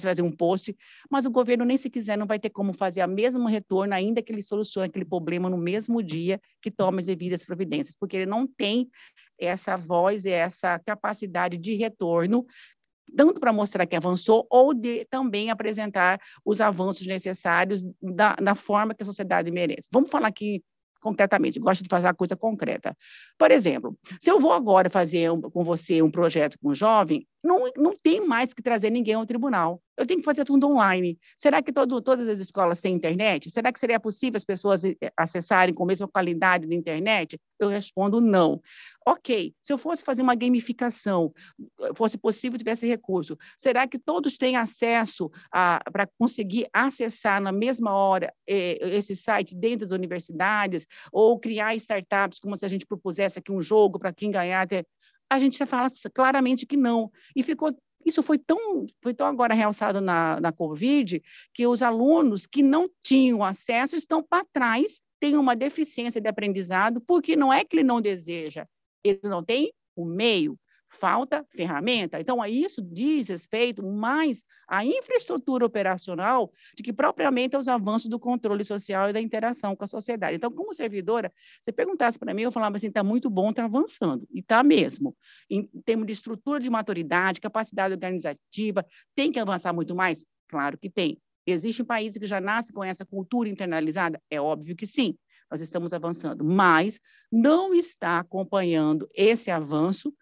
fazer 0.00 0.22
um 0.22 0.32
post, 0.32 0.74
mas 1.10 1.26
o 1.26 1.30
governo 1.30 1.66
nem 1.66 1.76
se 1.76 1.90
quiser 1.90 2.16
não 2.16 2.26
vai 2.26 2.38
ter 2.38 2.48
como 2.48 2.72
fazer 2.72 3.04
o 3.04 3.08
mesmo 3.08 3.46
retorno, 3.46 3.92
ainda 3.92 4.22
que 4.22 4.32
ele 4.32 4.42
solucione 4.42 4.88
aquele 4.88 5.04
problema 5.04 5.50
no 5.50 5.58
mesmo 5.58 6.02
dia 6.02 6.40
que 6.62 6.70
toma 6.70 7.00
as 7.00 7.06
devidas 7.06 7.44
providências, 7.44 7.94
porque 7.94 8.21
ele 8.22 8.30
não 8.30 8.46
tem 8.46 8.88
essa 9.38 9.76
voz 9.76 10.24
essa 10.24 10.78
capacidade 10.78 11.58
de 11.58 11.74
retorno 11.74 12.46
tanto 13.16 13.40
para 13.40 13.52
mostrar 13.52 13.86
que 13.86 13.96
avançou, 13.96 14.46
ou 14.48 14.72
de 14.72 15.04
também 15.10 15.50
apresentar 15.50 16.18
os 16.44 16.60
avanços 16.60 17.06
necessários 17.06 17.84
da, 18.00 18.34
da 18.36 18.54
forma 18.54 18.94
que 18.94 19.02
a 19.02 19.06
sociedade 19.06 19.50
merece. 19.50 19.88
Vamos 19.92 20.10
falar 20.10 20.28
aqui 20.28 20.62
concretamente, 21.00 21.58
gosto 21.58 21.82
de 21.82 21.88
fazer 21.90 22.14
coisa 22.14 22.36
concreta. 22.36 22.96
Por 23.36 23.50
exemplo, 23.50 23.98
se 24.20 24.30
eu 24.30 24.38
vou 24.38 24.52
agora 24.52 24.88
fazer 24.88 25.30
um, 25.32 25.40
com 25.40 25.64
você 25.64 26.00
um 26.00 26.10
projeto 26.10 26.56
com 26.60 26.70
um 26.70 26.74
jovem, 26.74 27.26
não, 27.42 27.70
não 27.76 27.96
tem 28.00 28.26
mais 28.26 28.54
que 28.54 28.62
trazer 28.62 28.90
ninguém 28.90 29.14
ao 29.14 29.26
tribunal. 29.26 29.82
Eu 29.96 30.06
tenho 30.06 30.20
que 30.20 30.24
fazer 30.24 30.44
tudo 30.44 30.66
online. 30.68 31.18
Será 31.36 31.60
que 31.62 31.72
todo, 31.72 32.00
todas 32.00 32.28
as 32.28 32.38
escolas 32.38 32.80
têm 32.80 32.94
internet? 32.94 33.50
Será 33.50 33.72
que 33.72 33.78
seria 33.78 34.00
possível 34.00 34.36
as 34.36 34.44
pessoas 34.44 34.84
eh, 34.84 34.96
acessarem 35.16 35.74
com 35.74 35.82
a 35.82 35.86
mesma 35.86 36.08
qualidade 36.08 36.66
da 36.66 36.74
internet? 36.74 37.38
Eu 37.58 37.68
respondo 37.68 38.20
não. 38.20 38.60
Ok, 39.06 39.54
se 39.60 39.72
eu 39.72 39.76
fosse 39.76 40.02
fazer 40.02 40.22
uma 40.22 40.34
gamificação, 40.34 41.32
fosse 41.94 42.16
possível, 42.16 42.56
tivesse 42.58 42.86
recurso, 42.86 43.36
será 43.58 43.86
que 43.86 43.98
todos 43.98 44.38
têm 44.38 44.56
acesso 44.56 45.30
para 45.50 46.06
conseguir 46.18 46.68
acessar 46.72 47.40
na 47.40 47.52
mesma 47.52 47.92
hora 47.92 48.32
eh, 48.48 48.78
esse 48.96 49.14
site 49.14 49.54
dentro 49.54 49.80
das 49.80 49.90
universidades? 49.90 50.86
Ou 51.12 51.38
criar 51.38 51.74
startups, 51.74 52.38
como 52.38 52.56
se 52.56 52.64
a 52.64 52.68
gente 52.68 52.86
propusesse 52.86 53.38
aqui 53.38 53.52
um 53.52 53.60
jogo 53.60 53.98
para 53.98 54.12
quem 54.12 54.30
ganhar? 54.30 54.66
A 55.32 55.38
gente 55.38 55.58
já 55.58 55.66
fala 55.66 55.90
claramente 56.12 56.66
que 56.66 56.76
não. 56.76 57.10
E 57.34 57.42
ficou 57.42 57.74
isso 58.04 58.22
foi 58.22 58.36
tão, 58.38 58.84
foi 59.00 59.14
tão 59.14 59.26
agora 59.26 59.54
realçado 59.54 60.00
na, 60.00 60.40
na 60.40 60.52
Covid 60.52 61.22
que 61.54 61.66
os 61.66 61.82
alunos 61.82 62.46
que 62.46 62.62
não 62.62 62.90
tinham 63.02 63.44
acesso 63.44 63.94
estão 63.94 64.22
para 64.22 64.44
trás, 64.52 65.00
têm 65.20 65.36
uma 65.36 65.54
deficiência 65.54 66.20
de 66.20 66.28
aprendizado, 66.28 67.00
porque 67.00 67.36
não 67.36 67.52
é 67.52 67.64
que 67.64 67.76
ele 67.76 67.84
não 67.84 68.00
deseja, 68.00 68.66
ele 69.04 69.20
não 69.22 69.42
tem 69.42 69.72
o 69.94 70.04
meio, 70.04 70.58
falta 70.92 71.44
ferramenta. 71.50 72.20
Então, 72.20 72.44
isso 72.46 72.82
diz 72.82 73.28
respeito 73.28 73.82
mais 73.82 74.44
à 74.68 74.84
infraestrutura 74.84 75.64
operacional 75.64 76.52
de 76.76 76.82
que 76.82 76.92
propriamente 76.92 77.56
aos 77.56 77.66
avanços 77.66 78.08
do 78.08 78.18
controle 78.18 78.64
social 78.64 79.08
e 79.08 79.12
da 79.12 79.20
interação 79.20 79.74
com 79.74 79.84
a 79.84 79.88
sociedade. 79.88 80.36
Então, 80.36 80.50
como 80.50 80.74
servidora, 80.74 81.32
se 81.60 81.72
perguntasse 81.72 82.18
para 82.18 82.34
mim, 82.34 82.42
eu 82.42 82.52
falava 82.52 82.76
assim, 82.76 82.88
está 82.88 83.02
muito 83.02 83.30
bom, 83.30 83.50
está 83.50 83.64
avançando. 83.64 84.28
E 84.30 84.40
está 84.40 84.62
mesmo. 84.62 85.16
Em 85.48 85.64
termos 85.84 86.06
de 86.06 86.12
estrutura 86.12 86.60
de 86.60 86.70
maturidade, 86.70 87.40
capacidade 87.40 87.94
organizativa, 87.94 88.84
tem 89.14 89.32
que 89.32 89.38
avançar 89.38 89.72
muito 89.72 89.94
mais? 89.94 90.24
Claro 90.48 90.76
que 90.78 90.90
tem. 90.90 91.18
Existem 91.46 91.84
países 91.84 92.18
que 92.18 92.26
já 92.26 92.40
nascem 92.40 92.74
com 92.74 92.84
essa 92.84 93.04
cultura 93.04 93.48
internalizada? 93.48 94.20
É 94.30 94.40
óbvio 94.40 94.76
que 94.76 94.86
sim 94.86 95.16
nós 95.50 95.60
estamos 95.60 95.92
avançando, 95.92 96.42
mas 96.42 96.98
não 97.30 97.74
está 97.74 98.18
acompanhando 98.18 99.06
esse 99.14 99.50
avanço 99.50 100.14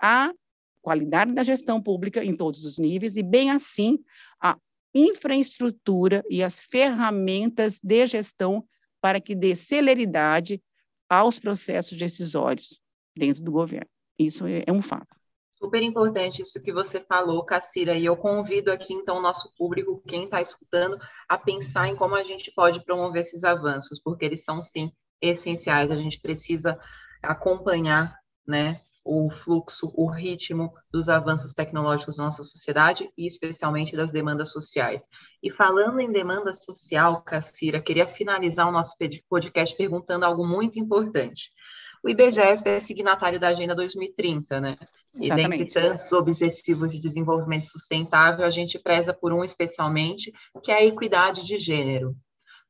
a 0.00 0.32
qualidade 0.80 1.32
da 1.32 1.42
gestão 1.42 1.82
pública 1.82 2.24
em 2.24 2.36
todos 2.36 2.64
os 2.64 2.78
níveis 2.78 3.16
e, 3.16 3.22
bem 3.22 3.50
assim, 3.50 3.98
a 4.40 4.56
infraestrutura 4.94 6.24
e 6.30 6.42
as 6.42 6.58
ferramentas 6.58 7.78
de 7.82 8.06
gestão 8.06 8.66
para 9.00 9.20
que 9.20 9.34
dê 9.34 9.54
celeridade 9.54 10.62
aos 11.08 11.38
processos 11.38 11.96
decisórios 11.96 12.80
dentro 13.16 13.42
do 13.42 13.50
governo. 13.50 13.88
Isso 14.18 14.46
é, 14.46 14.64
é 14.66 14.72
um 14.72 14.82
fato. 14.82 15.18
Super 15.58 15.82
importante 15.82 16.42
isso 16.42 16.62
que 16.62 16.72
você 16.72 17.00
falou, 17.00 17.44
Cacira, 17.44 17.94
e 17.94 18.04
eu 18.04 18.16
convido 18.16 18.70
aqui, 18.70 18.94
então, 18.94 19.18
o 19.18 19.22
nosso 19.22 19.52
público, 19.56 20.00
quem 20.06 20.24
está 20.24 20.40
escutando, 20.40 20.96
a 21.28 21.36
pensar 21.36 21.88
em 21.88 21.96
como 21.96 22.14
a 22.14 22.22
gente 22.22 22.52
pode 22.52 22.84
promover 22.84 23.22
esses 23.22 23.42
avanços, 23.42 24.00
porque 24.00 24.24
eles 24.24 24.44
são, 24.44 24.62
sim, 24.62 24.92
essenciais. 25.20 25.90
A 25.90 25.96
gente 25.96 26.20
precisa 26.20 26.78
acompanhar, 27.20 28.16
né, 28.46 28.80
o 29.10 29.30
fluxo, 29.30 29.90
o 29.96 30.10
ritmo 30.10 30.70
dos 30.92 31.08
avanços 31.08 31.54
tecnológicos 31.54 32.16
da 32.16 32.24
nossa 32.24 32.44
sociedade 32.44 33.10
e 33.16 33.26
especialmente 33.26 33.96
das 33.96 34.12
demandas 34.12 34.50
sociais. 34.50 35.08
E 35.42 35.50
falando 35.50 35.98
em 35.98 36.12
demanda 36.12 36.52
social, 36.52 37.22
Cacira, 37.22 37.80
queria 37.80 38.06
finalizar 38.06 38.68
o 38.68 38.72
nosso 38.72 38.94
podcast 39.26 39.74
perguntando 39.74 40.26
algo 40.26 40.46
muito 40.46 40.78
importante. 40.78 41.50
O 42.04 42.10
IBGESP 42.10 42.68
é 42.68 42.78
signatário 42.78 43.40
da 43.40 43.48
Agenda 43.48 43.74
2030, 43.74 44.60
né? 44.60 44.74
E 45.18 45.30
dentre 45.30 45.64
tantos 45.64 46.12
objetivos 46.12 46.92
de 46.92 47.00
desenvolvimento 47.00 47.64
sustentável, 47.64 48.44
a 48.44 48.50
gente 48.50 48.78
preza 48.78 49.14
por 49.14 49.32
um 49.32 49.42
especialmente, 49.42 50.30
que 50.62 50.70
é 50.70 50.74
a 50.74 50.84
equidade 50.84 51.44
de 51.44 51.56
gênero. 51.56 52.14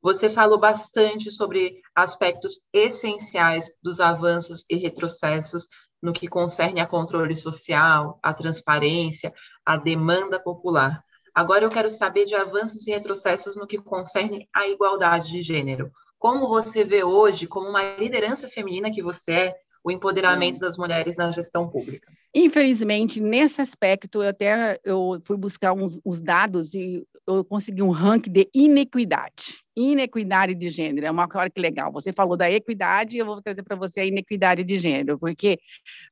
Você 0.00 0.28
falou 0.28 0.58
bastante 0.58 1.30
sobre 1.30 1.80
aspectos 1.94 2.60
essenciais 2.72 3.72
dos 3.82 4.00
avanços 4.00 4.64
e 4.70 4.76
retrocessos 4.76 5.66
no 6.00 6.12
que 6.12 6.28
concerne 6.28 6.80
a 6.80 6.86
controle 6.86 7.34
social, 7.34 8.18
a 8.22 8.32
transparência, 8.32 9.34
a 9.66 9.76
demanda 9.76 10.38
popular. 10.38 11.02
Agora 11.34 11.64
eu 11.64 11.70
quero 11.70 11.90
saber 11.90 12.24
de 12.24 12.34
avanços 12.34 12.86
e 12.86 12.92
retrocessos 12.92 13.56
no 13.56 13.66
que 13.66 13.78
concerne 13.78 14.48
a 14.54 14.68
igualdade 14.68 15.30
de 15.30 15.42
gênero. 15.42 15.90
Como 16.18 16.48
você 16.48 16.84
vê 16.84 17.04
hoje, 17.04 17.46
como 17.46 17.68
uma 17.68 17.96
liderança 17.96 18.48
feminina 18.48 18.90
que 18.90 19.02
você 19.02 19.32
é, 19.32 19.54
o 19.84 19.90
empoderamento 19.90 20.58
das 20.58 20.76
mulheres 20.76 21.16
na 21.16 21.30
gestão 21.30 21.68
pública? 21.68 22.12
Infelizmente, 22.34 23.20
nesse 23.20 23.60
aspecto, 23.60 24.22
eu 24.22 24.28
até 24.28 24.78
eu 24.84 25.20
fui 25.24 25.36
buscar 25.36 25.72
uns, 25.72 26.00
uns 26.04 26.20
dados 26.20 26.74
e 26.74 27.06
eu 27.26 27.44
consegui 27.44 27.82
um 27.82 27.90
ranking 27.90 28.30
de 28.30 28.48
inequidade. 28.52 29.64
Inequidade 29.80 30.56
de 30.56 30.68
gênero. 30.68 31.06
É 31.06 31.10
uma 31.10 31.28
coisa 31.28 31.48
que 31.48 31.60
legal. 31.60 31.92
Você 31.92 32.12
falou 32.12 32.36
da 32.36 32.50
equidade, 32.50 33.16
eu 33.16 33.24
vou 33.24 33.40
trazer 33.40 33.62
para 33.62 33.76
você 33.76 34.00
a 34.00 34.04
inequidade 34.04 34.64
de 34.64 34.76
gênero, 34.76 35.16
porque 35.18 35.56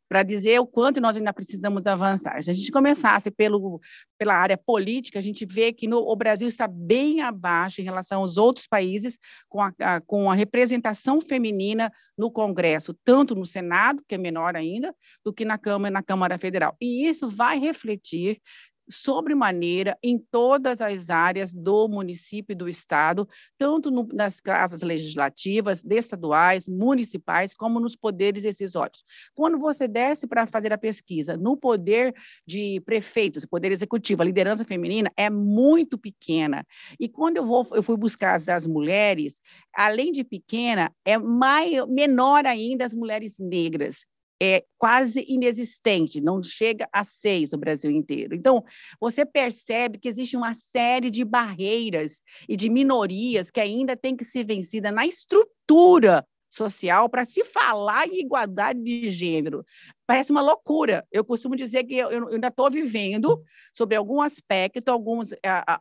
para 0.08 0.22
dizer 0.22 0.60
o 0.60 0.66
quanto 0.66 1.00
nós 1.00 1.16
ainda 1.16 1.32
precisamos 1.32 1.84
avançar. 1.84 2.40
Se 2.44 2.48
a 2.48 2.54
gente 2.54 2.70
começasse 2.70 3.28
pelo, 3.28 3.80
pela 4.16 4.34
área 4.34 4.56
política, 4.56 5.18
a 5.18 5.22
gente 5.22 5.44
vê 5.44 5.72
que 5.72 5.88
no, 5.88 5.98
o 5.98 6.14
Brasil 6.14 6.46
está 6.46 6.68
bem 6.68 7.22
abaixo 7.22 7.80
em 7.80 7.84
relação 7.84 8.20
aos 8.20 8.36
outros 8.36 8.68
países 8.68 9.18
com 9.48 9.60
a, 9.60 9.72
a, 9.80 10.00
com 10.00 10.30
a 10.30 10.34
representação 10.34 11.20
feminina 11.20 11.90
no 12.16 12.30
Congresso, 12.30 12.94
tanto 13.04 13.34
no 13.34 13.44
Senado, 13.44 14.00
que 14.06 14.14
é 14.14 14.18
menor 14.18 14.54
ainda, 14.54 14.94
do 15.24 15.32
que 15.32 15.44
na 15.44 15.58
Câmara, 15.58 15.92
na 15.92 16.02
Câmara 16.04 16.38
Federal. 16.38 16.76
E 16.80 17.08
isso 17.08 17.26
vai 17.26 17.58
refletir 17.58 18.40
sobremaneira 18.88 19.96
em 20.02 20.18
todas 20.18 20.80
as 20.80 21.10
áreas 21.10 21.52
do 21.52 21.88
município 21.88 22.52
e 22.52 22.56
do 22.56 22.68
estado, 22.68 23.28
tanto 23.58 23.90
no, 23.90 24.06
nas 24.12 24.40
casas 24.40 24.82
legislativas, 24.82 25.84
estaduais, 25.84 26.68
municipais, 26.68 27.54
como 27.54 27.80
nos 27.80 27.96
poderes 27.96 28.42
decisórios. 28.42 29.04
Quando 29.34 29.58
você 29.58 29.88
desce 29.88 30.26
para 30.26 30.46
fazer 30.46 30.72
a 30.72 30.78
pesquisa 30.78 31.36
no 31.36 31.56
poder 31.56 32.14
de 32.46 32.80
prefeitos, 32.84 33.44
poder 33.44 33.72
executivo, 33.72 34.22
a 34.22 34.26
liderança 34.26 34.64
feminina 34.64 35.10
é 35.16 35.28
muito 35.28 35.98
pequena. 35.98 36.64
E 36.98 37.08
quando 37.08 37.38
eu 37.38 37.44
vou, 37.44 37.66
eu 37.72 37.82
fui 37.82 37.96
buscar 37.96 38.36
as, 38.36 38.66
mulheres, 38.66 39.40
além 39.74 40.12
de 40.12 40.24
pequena, 40.24 40.92
é 41.04 41.18
maior, 41.18 41.86
menor 41.88 42.46
ainda 42.46 42.84
as 42.84 42.94
mulheres 42.94 43.38
negras 43.38 44.04
é 44.42 44.64
quase 44.76 45.24
inexistente, 45.28 46.20
não 46.20 46.42
chega 46.42 46.88
a 46.92 47.04
seis 47.04 47.52
no 47.52 47.58
Brasil 47.58 47.90
inteiro. 47.90 48.34
Então, 48.34 48.64
você 49.00 49.24
percebe 49.24 49.98
que 49.98 50.08
existe 50.08 50.36
uma 50.36 50.54
série 50.54 51.10
de 51.10 51.24
barreiras 51.24 52.22
e 52.48 52.56
de 52.56 52.68
minorias 52.68 53.50
que 53.50 53.60
ainda 53.60 53.96
tem 53.96 54.14
que 54.14 54.24
ser 54.24 54.44
vencida 54.44 54.92
na 54.92 55.06
estrutura 55.06 56.26
social 56.50 57.08
para 57.08 57.24
se 57.24 57.44
falar 57.44 58.08
em 58.08 58.20
igualdade 58.20 58.82
de 58.82 59.10
gênero. 59.10 59.64
Parece 60.06 60.30
uma 60.30 60.40
loucura. 60.40 61.06
Eu 61.10 61.24
costumo 61.24 61.56
dizer 61.56 61.84
que 61.84 61.96
eu, 61.96 62.10
eu 62.10 62.28
ainda 62.28 62.48
estou 62.48 62.70
vivendo 62.70 63.42
sobre 63.72 63.96
algum 63.96 64.20
aspecto, 64.20 64.88
alguns, 64.88 65.30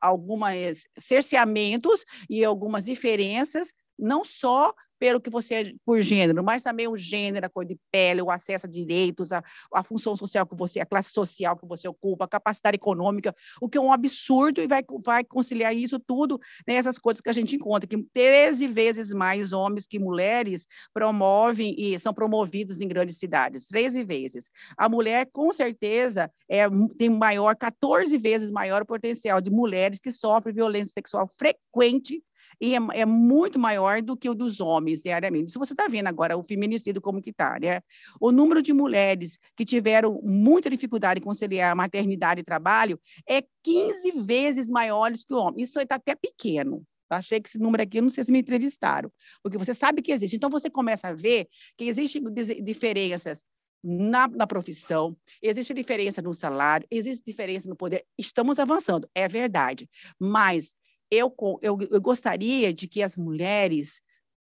algumas 0.02 0.84
cerceamentos 0.98 2.04
e 2.30 2.44
algumas 2.44 2.86
diferenças, 2.86 3.74
não 3.98 4.24
só 4.24 4.74
pelo 5.00 5.20
que 5.20 5.30
você 5.30 5.56
é 5.56 5.74
por 5.86 6.02
gênero, 6.02 6.44
mas 6.44 6.64
também 6.64 6.88
o 6.88 6.98
gênero, 6.98 7.46
a 7.46 7.50
cor 7.50 7.66
de 7.66 7.78
pele, 7.92 8.22
o 8.22 8.32
acesso 8.32 8.66
a 8.66 8.70
direitos, 8.70 9.32
a, 9.32 9.44
a 9.74 9.84
função 9.84 10.16
social 10.16 10.46
que 10.46 10.56
você, 10.56 10.80
a 10.80 10.86
classe 10.86 11.12
social 11.12 11.58
que 11.58 11.68
você 11.68 11.88
ocupa, 11.88 12.26
a 12.26 12.28
capacidade 12.28 12.76
econômica, 12.76 13.36
o 13.62 13.70
que 13.70 13.78
é 13.78 13.82
um 13.82 13.92
absurdo 13.92 14.62
e 14.62 14.68
vai, 14.68 14.84
vai 15.04 15.24
conciliar 15.24 15.76
isso 15.76 16.00
tudo 16.00 16.40
nessas 16.68 16.98
coisas 16.98 17.22
que 17.22 17.30
a 17.30 17.34
gente 17.34 17.56
encontra, 17.56 17.88
que 17.88 18.02
13 18.14 18.68
vezes 18.68 19.14
mais 19.14 19.54
homens 19.54 19.86
que 19.86 20.00
mulheres 20.00 20.66
promovem 20.94 21.76
e 21.78 21.98
são 22.00 22.14
promovidos 22.14 22.82
em 22.82 22.88
grandes 22.88 23.18
cidades, 23.18 23.68
13 23.68 24.04
vezes. 24.04 24.50
A 24.78 24.88
mulher, 24.88 25.28
com 25.32 25.52
certeza, 25.52 26.32
é, 26.50 26.66
tem 26.98 27.10
maior, 27.10 27.56
14 27.56 28.18
vezes 28.18 28.52
maior 28.52 28.86
potencial 28.86 29.42
de 29.42 29.52
mulheres 29.52 30.00
que 30.00 30.12
sofrem 30.12 30.54
violência 30.56 30.94
sexual 30.94 31.30
frequente 31.38 32.22
e 32.60 32.76
é, 32.76 32.80
é, 32.94 33.06
muito 33.06 33.60
maior 33.60 34.02
do 34.02 34.16
que 34.16 34.30
o 34.30 34.34
dos 34.34 34.60
homens 34.60 35.02
diariamente. 35.02 35.52
Se 35.52 35.58
você 35.58 35.74
está 35.74 35.88
vendo 35.88 36.08
agora 36.08 36.38
o 36.38 36.44
feminicídio 36.44 37.02
como 37.02 37.22
que 37.22 37.30
está, 37.30 37.60
né? 37.60 37.82
O 38.20 38.32
número 38.32 38.62
de 38.62 38.74
mulheres 38.74 39.38
que 39.56 39.66
tiveram 39.66 40.22
muita 40.24 40.70
dificuldade 40.70 41.20
em 41.20 41.24
conciliar 41.24 41.76
maternidade 41.76 42.42
e 42.42 42.44
trabalho 42.44 43.00
é 43.28 43.44
15 43.64 44.12
vezes 44.22 44.70
maiores 44.70 45.24
que 45.24 45.34
o 45.34 45.38
homem. 45.38 45.62
Isso 45.62 45.80
está 45.80 45.96
até 45.96 46.16
pequeno. 46.16 46.84
Eu 47.10 47.18
achei 47.18 47.40
que 47.40 47.48
esse 47.48 47.60
número 47.60 47.84
aqui, 47.84 48.02
não 48.02 48.10
sei 48.10 48.24
se 48.24 48.32
me 48.32 48.40
entrevistaram, 48.40 49.12
porque 49.44 49.58
você 49.58 49.74
sabe 49.74 50.02
que 50.02 50.12
existe. 50.12 50.36
Então, 50.36 50.50
você 50.50 50.70
começa 50.70 51.10
a 51.10 51.14
ver 51.14 51.48
que 51.78 51.86
existem 51.86 52.24
diferenças 52.64 53.44
na, 53.84 54.28
na, 54.28 54.48
profissão, 54.48 55.16
existe 55.42 55.72
diferença 55.72 56.20
no 56.20 56.34
salário, 56.34 56.88
existe 56.90 57.24
diferença 57.24 57.70
no 57.70 57.76
poder. 57.76 58.04
Estamos 58.18 58.58
avançando, 58.58 59.08
é 59.14 59.28
verdade. 59.28 59.88
Mas 60.20 60.76
eu, 61.12 61.34
eu, 61.62 61.78
eu 61.92 62.02
gostaria 62.02 62.74
de 62.74 62.88
que 62.88 63.02
as 63.02 63.16
mulheres 63.16 64.02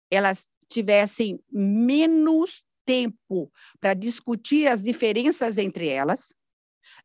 elas 0.09 0.49
tivessem 0.67 1.39
menos 1.51 2.63
tempo 2.85 3.51
para 3.79 3.93
discutir 3.93 4.67
as 4.67 4.83
diferenças 4.83 5.57
entre 5.57 5.87
elas 5.87 6.33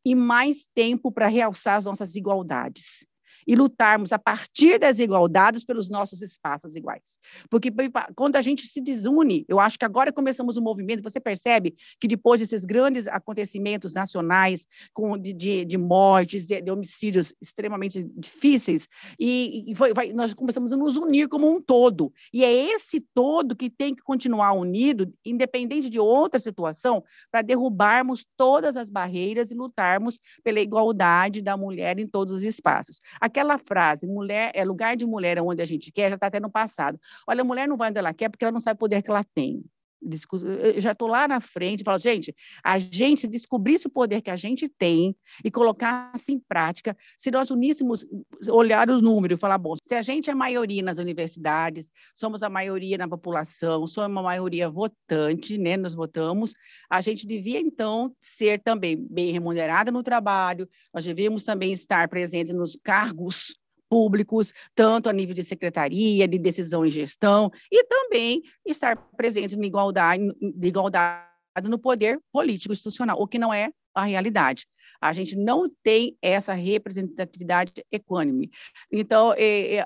e 0.05 0.15
mais 0.15 0.67
tempo 0.73 1.11
para 1.11 1.27
realçar 1.27 1.77
as 1.77 1.85
nossas 1.85 2.17
igualdades 2.17 3.07
e 3.47 3.55
lutarmos 3.55 4.13
a 4.13 4.19
partir 4.19 4.79
das 4.79 4.99
igualdades 4.99 5.65
pelos 5.65 5.89
nossos 5.89 6.21
espaços 6.23 6.75
iguais. 6.75 7.19
Porque 7.49 7.73
quando 8.15 8.37
a 8.37 8.43
gente 8.43 8.67
se 8.67 8.81
desune, 8.81 9.45
eu 9.49 9.61
acho 9.61 9.79
que 9.79 9.85
agora 9.85 10.13
começamos 10.13 10.57
um 10.57 10.63
movimento, 10.63 11.03
você 11.03 11.21
percebe 11.21 11.77
que 12.01 12.09
depois 12.09 12.41
desses 12.41 12.65
grandes 12.65 13.07
acontecimentos 13.07 13.95
nacionais, 13.95 14.67
com, 14.93 15.17
de, 15.17 15.33
de, 15.33 15.65
de 15.65 15.79
mortes, 15.79 16.47
de, 16.47 16.61
de, 16.61 16.71
homicídios 16.71 17.33
extremamente 17.41 18.03
difíceis, 18.17 18.89
e, 19.19 19.65
e 19.69 19.75
foi, 19.75 19.93
vai, 19.93 20.13
nós 20.13 20.35
começamos 20.35 20.73
a 20.73 20.77
nos 20.77 20.97
unir 20.97 21.29
como 21.29 21.51
um 21.51 21.61
todo. 21.61 22.13
E 22.33 22.45
é 22.45 22.53
esse 22.53 23.01
todo 23.15 23.57
que 23.57 23.71
tem 23.71 23.95
que 23.95 24.03
continuar 24.03 24.53
unido, 24.53 25.13
independente 25.25 25.89
de 25.89 26.01
outra 26.01 26.41
situação, 26.41 27.05
para 27.31 27.43
derrubarmos 27.43 28.27
todas 28.37 28.77
as 28.77 28.91
barreiras 28.91 29.51
e 29.51 29.55
lutarmos 29.55 30.19
pela 30.43 30.61
igualdade 30.61 31.43
da 31.43 31.57
mulher 31.57 31.99
em 31.99 32.07
todos 32.07 32.35
os 32.35 32.43
espaços. 32.43 33.01
Aqui 33.21 33.36
aquela 33.37 33.59
frase, 33.59 34.07
mulher 34.07 34.51
é 34.55 34.65
lugar 34.65 34.97
de 34.97 35.05
mulher 35.05 35.39
onde 35.41 35.63
a 35.63 35.67
gente 35.67 35.93
quer, 35.93 36.09
já 36.09 36.15
está 36.15 36.29
até 36.29 36.41
no 36.41 36.51
passado. 36.51 36.99
Olha, 37.27 37.43
a 37.43 37.45
mulher 37.45 37.69
não 37.69 37.77
vai 37.77 37.91
onde 37.91 37.99
ela 37.99 38.15
quer 38.15 38.31
porque 38.31 38.45
ela 38.45 38.53
não 38.53 38.61
sabe 38.61 38.77
o 38.77 38.79
poder 38.79 39.03
que 39.03 39.11
ela 39.11 39.23
tem. 39.23 39.63
Eu 40.03 40.81
já 40.81 40.93
estou 40.93 41.09
lá 41.09 41.27
na 41.27 41.41
frente 41.41 41.83
falo, 41.83 41.99
gente, 41.99 42.35
a 42.63 42.79
gente 42.79 43.27
descobrisse 43.27 43.87
o 43.87 43.91
poder 43.91 44.21
que 44.21 44.31
a 44.31 44.37
gente 44.37 44.69
tem 44.69 45.17
e 45.45 45.51
colocasse 45.51 46.33
em 46.33 46.39
prática, 46.39 46.97
se 47.17 47.31
nós 47.31 47.51
uníssemos, 47.51 48.07
olhar 48.49 48.91
os 48.91 49.03
números 49.03 49.37
e 49.37 49.41
falar, 49.41 49.59
bom, 49.59 49.75
se 49.83 49.95
a 49.95 50.03
gente 50.03 50.31
é 50.31 50.35
maioria 50.35 50.83
nas 50.83 50.99
universidades, 50.99 51.91
somos 52.15 52.43
a 52.43 52.49
maioria 52.49 52.99
na 52.99 53.09
população, 53.09 53.87
somos 53.87 54.19
a 54.19 54.23
maioria 54.23 54.69
votante, 54.69 55.59
né, 55.59 55.77
nós 55.77 55.95
votamos, 55.95 56.55
a 56.91 57.01
gente 57.01 57.27
devia, 57.27 57.61
então, 57.61 58.15
ser 58.21 58.63
também 58.63 58.97
bem 58.97 59.33
remunerada 59.33 59.91
no 59.91 60.03
trabalho, 60.03 60.69
nós 60.93 61.05
devíamos 61.05 61.45
também 61.45 61.73
estar 61.73 62.09
presentes 62.09 62.53
nos 62.53 62.79
cargos 62.83 63.57
públicos, 63.89 64.53
tanto 64.75 65.09
a 65.09 65.13
nível 65.13 65.35
de 65.35 65.45
secretaria, 65.45 66.27
de 66.27 66.39
decisão 66.39 66.85
e 66.85 66.91
gestão, 66.91 67.51
e 67.71 67.85
também 67.85 68.43
estar 68.65 68.97
presentes 69.17 69.57
em 69.57 69.65
igualdade, 69.65 70.23
de 70.41 70.69
igualdade 70.69 71.27
no 71.65 71.79
poder 71.79 72.21
político 72.33 72.73
institucional, 72.73 73.21
o 73.21 73.27
que 73.27 73.39
não 73.39 73.53
é 73.53 73.71
a 73.95 74.05
realidade. 74.05 74.67
A 75.01 75.13
gente 75.13 75.37
não 75.37 75.69
tem 75.83 76.17
essa 76.21 76.53
representatividade 76.53 77.73
equânime. 77.91 78.51
Então, 78.91 79.35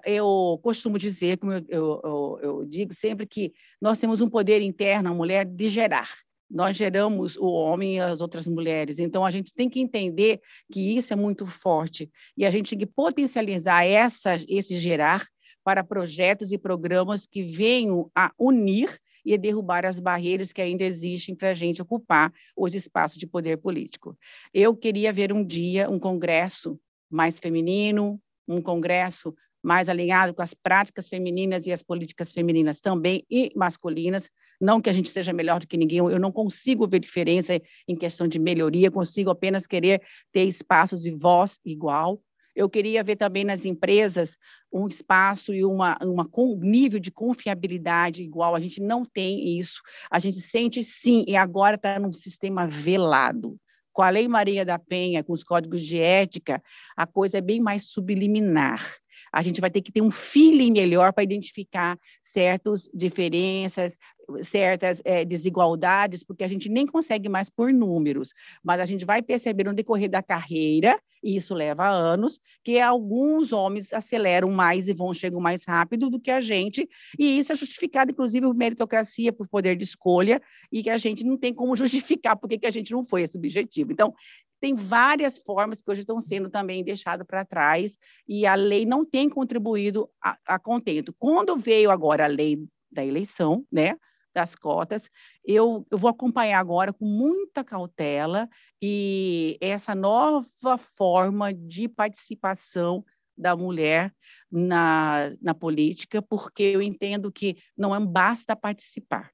eu 0.04 0.58
costumo 0.62 0.98
dizer, 0.98 1.38
como 1.38 1.52
eu, 1.52 1.64
eu, 1.68 2.38
eu 2.42 2.64
digo 2.64 2.92
sempre, 2.92 3.26
que 3.26 3.52
nós 3.80 3.98
temos 4.00 4.20
um 4.20 4.28
poder 4.28 4.60
interno, 4.62 5.10
a 5.10 5.14
mulher, 5.14 5.44
de 5.44 5.68
gerar 5.68 6.08
nós 6.50 6.76
geramos 6.76 7.36
o 7.36 7.46
homem 7.46 7.96
e 7.96 8.00
as 8.00 8.20
outras 8.20 8.48
mulheres. 8.48 8.98
Então, 8.98 9.24
a 9.24 9.30
gente 9.30 9.52
tem 9.52 9.68
que 9.68 9.80
entender 9.80 10.40
que 10.72 10.96
isso 10.96 11.12
é 11.12 11.16
muito 11.16 11.46
forte 11.46 12.10
e 12.36 12.44
a 12.44 12.50
gente 12.50 12.70
tem 12.70 12.78
que 12.78 12.86
potencializar 12.86 13.84
essa, 13.84 14.34
esse 14.48 14.78
gerar 14.78 15.24
para 15.62 15.84
projetos 15.84 16.52
e 16.52 16.58
programas 16.58 17.26
que 17.26 17.42
venham 17.42 18.10
a 18.14 18.32
unir 18.38 18.98
e 19.24 19.36
derrubar 19.36 19.84
as 19.84 19.98
barreiras 19.98 20.52
que 20.52 20.62
ainda 20.62 20.84
existem 20.84 21.34
para 21.34 21.50
a 21.50 21.54
gente 21.54 21.82
ocupar 21.82 22.32
os 22.56 22.74
espaços 22.74 23.18
de 23.18 23.26
poder 23.26 23.58
político. 23.58 24.16
Eu 24.52 24.74
queria 24.74 25.12
ver 25.12 25.32
um 25.32 25.44
dia 25.44 25.88
um 25.90 25.98
congresso 25.98 26.80
mais 27.10 27.38
feminino, 27.38 28.20
um 28.48 28.62
congresso 28.62 29.34
mais 29.62 29.88
alinhado 29.88 30.32
com 30.32 30.42
as 30.42 30.54
práticas 30.54 31.08
femininas 31.08 31.66
e 31.66 31.72
as 31.72 31.82
políticas 31.82 32.32
femininas 32.32 32.80
também 32.80 33.24
e 33.30 33.52
masculinas. 33.54 34.30
Não 34.60 34.80
que 34.80 34.90
a 34.90 34.92
gente 34.92 35.08
seja 35.08 35.32
melhor 35.32 35.60
do 35.60 35.66
que 35.66 35.76
ninguém, 35.76 35.98
eu 35.98 36.18
não 36.18 36.30
consigo 36.30 36.86
ver 36.86 37.00
diferença 37.00 37.58
em 37.88 37.96
questão 37.96 38.28
de 38.28 38.38
melhoria, 38.38 38.90
consigo 38.90 39.30
apenas 39.30 39.66
querer 39.66 40.02
ter 40.30 40.44
espaços 40.44 41.02
de 41.02 41.10
voz 41.10 41.58
igual. 41.64 42.22
Eu 42.54 42.68
queria 42.68 43.02
ver 43.02 43.16
também 43.16 43.44
nas 43.44 43.64
empresas 43.64 44.36
um 44.70 44.86
espaço 44.86 45.54
e 45.54 45.64
uma, 45.64 45.96
uma 46.02 46.28
um 46.36 46.58
nível 46.58 47.00
de 47.00 47.10
confiabilidade 47.10 48.22
igual. 48.22 48.54
A 48.54 48.60
gente 48.60 48.82
não 48.82 49.04
tem 49.04 49.58
isso. 49.58 49.80
A 50.10 50.18
gente 50.18 50.36
sente 50.36 50.82
sim, 50.82 51.24
e 51.26 51.36
agora 51.36 51.76
está 51.76 51.98
num 51.98 52.12
sistema 52.12 52.66
velado. 52.66 53.56
Com 53.92 54.02
a 54.02 54.10
Lei 54.10 54.28
Maria 54.28 54.64
da 54.64 54.78
Penha, 54.78 55.24
com 55.24 55.32
os 55.32 55.42
códigos 55.42 55.80
de 55.80 55.98
ética, 55.98 56.62
a 56.96 57.06
coisa 57.06 57.38
é 57.38 57.40
bem 57.40 57.60
mais 57.60 57.86
subliminar 57.86 58.99
a 59.32 59.42
gente 59.42 59.60
vai 59.60 59.70
ter 59.70 59.80
que 59.80 59.92
ter 59.92 60.02
um 60.02 60.10
feeling 60.10 60.72
melhor 60.72 61.12
para 61.12 61.24
identificar 61.24 61.98
certas 62.22 62.88
diferenças, 62.94 63.98
certas 64.42 65.02
é, 65.04 65.24
desigualdades, 65.24 66.22
porque 66.22 66.44
a 66.44 66.48
gente 66.48 66.68
nem 66.68 66.86
consegue 66.86 67.28
mais 67.28 67.50
por 67.50 67.72
números, 67.72 68.32
mas 68.62 68.80
a 68.80 68.84
gente 68.84 69.04
vai 69.04 69.22
perceber 69.22 69.64
no 69.64 69.74
decorrer 69.74 70.08
da 70.08 70.22
carreira, 70.22 70.98
e 71.22 71.36
isso 71.36 71.54
leva 71.54 71.88
anos, 71.88 72.38
que 72.62 72.78
alguns 72.78 73.52
homens 73.52 73.92
aceleram 73.92 74.50
mais 74.50 74.88
e 74.88 74.94
vão 74.94 75.12
chegam 75.12 75.40
mais 75.40 75.64
rápido 75.66 76.08
do 76.08 76.20
que 76.20 76.30
a 76.30 76.40
gente, 76.40 76.88
e 77.18 77.38
isso 77.38 77.52
é 77.52 77.56
justificado, 77.56 78.10
inclusive, 78.10 78.46
por 78.46 78.56
meritocracia, 78.56 79.32
por 79.32 79.48
poder 79.48 79.76
de 79.76 79.84
escolha, 79.84 80.40
e 80.70 80.82
que 80.82 80.90
a 80.90 80.98
gente 80.98 81.24
não 81.24 81.36
tem 81.36 81.52
como 81.52 81.74
justificar 81.76 82.36
porque 82.36 82.58
que 82.58 82.66
a 82.66 82.70
gente 82.70 82.92
não 82.92 83.02
foi 83.02 83.22
esse 83.22 83.36
objetivo. 83.36 83.92
Então, 83.92 84.14
tem 84.60 84.74
várias 84.74 85.38
formas 85.38 85.80
que 85.80 85.90
hoje 85.90 86.02
estão 86.02 86.20
sendo 86.20 86.50
também 86.50 86.84
deixadas 86.84 87.26
para 87.26 87.44
trás 87.44 87.98
e 88.28 88.46
a 88.46 88.54
lei 88.54 88.84
não 88.84 89.04
tem 89.04 89.28
contribuído 89.28 90.08
a, 90.22 90.38
a, 90.46 90.58
contento. 90.58 91.14
Quando 91.18 91.56
veio 91.56 91.90
agora 91.90 92.24
a 92.24 92.28
lei 92.28 92.58
da 92.92 93.04
eleição, 93.04 93.66
né, 93.72 93.96
das 94.34 94.54
cotas, 94.54 95.08
eu, 95.44 95.86
eu 95.90 95.98
vou 95.98 96.10
acompanhar 96.10 96.60
agora 96.60 96.92
com 96.92 97.06
muita 97.06 97.64
cautela 97.64 98.48
e 98.80 99.56
essa 99.60 99.94
nova 99.94 100.78
forma 100.78 101.52
de 101.52 101.88
participação 101.88 103.04
da 103.36 103.56
mulher 103.56 104.14
na, 104.50 105.34
na 105.40 105.54
política, 105.54 106.20
porque 106.20 106.62
eu 106.62 106.82
entendo 106.82 107.32
que 107.32 107.56
não 107.76 107.94
é 107.94 107.98
basta 107.98 108.54
participar, 108.54 109.32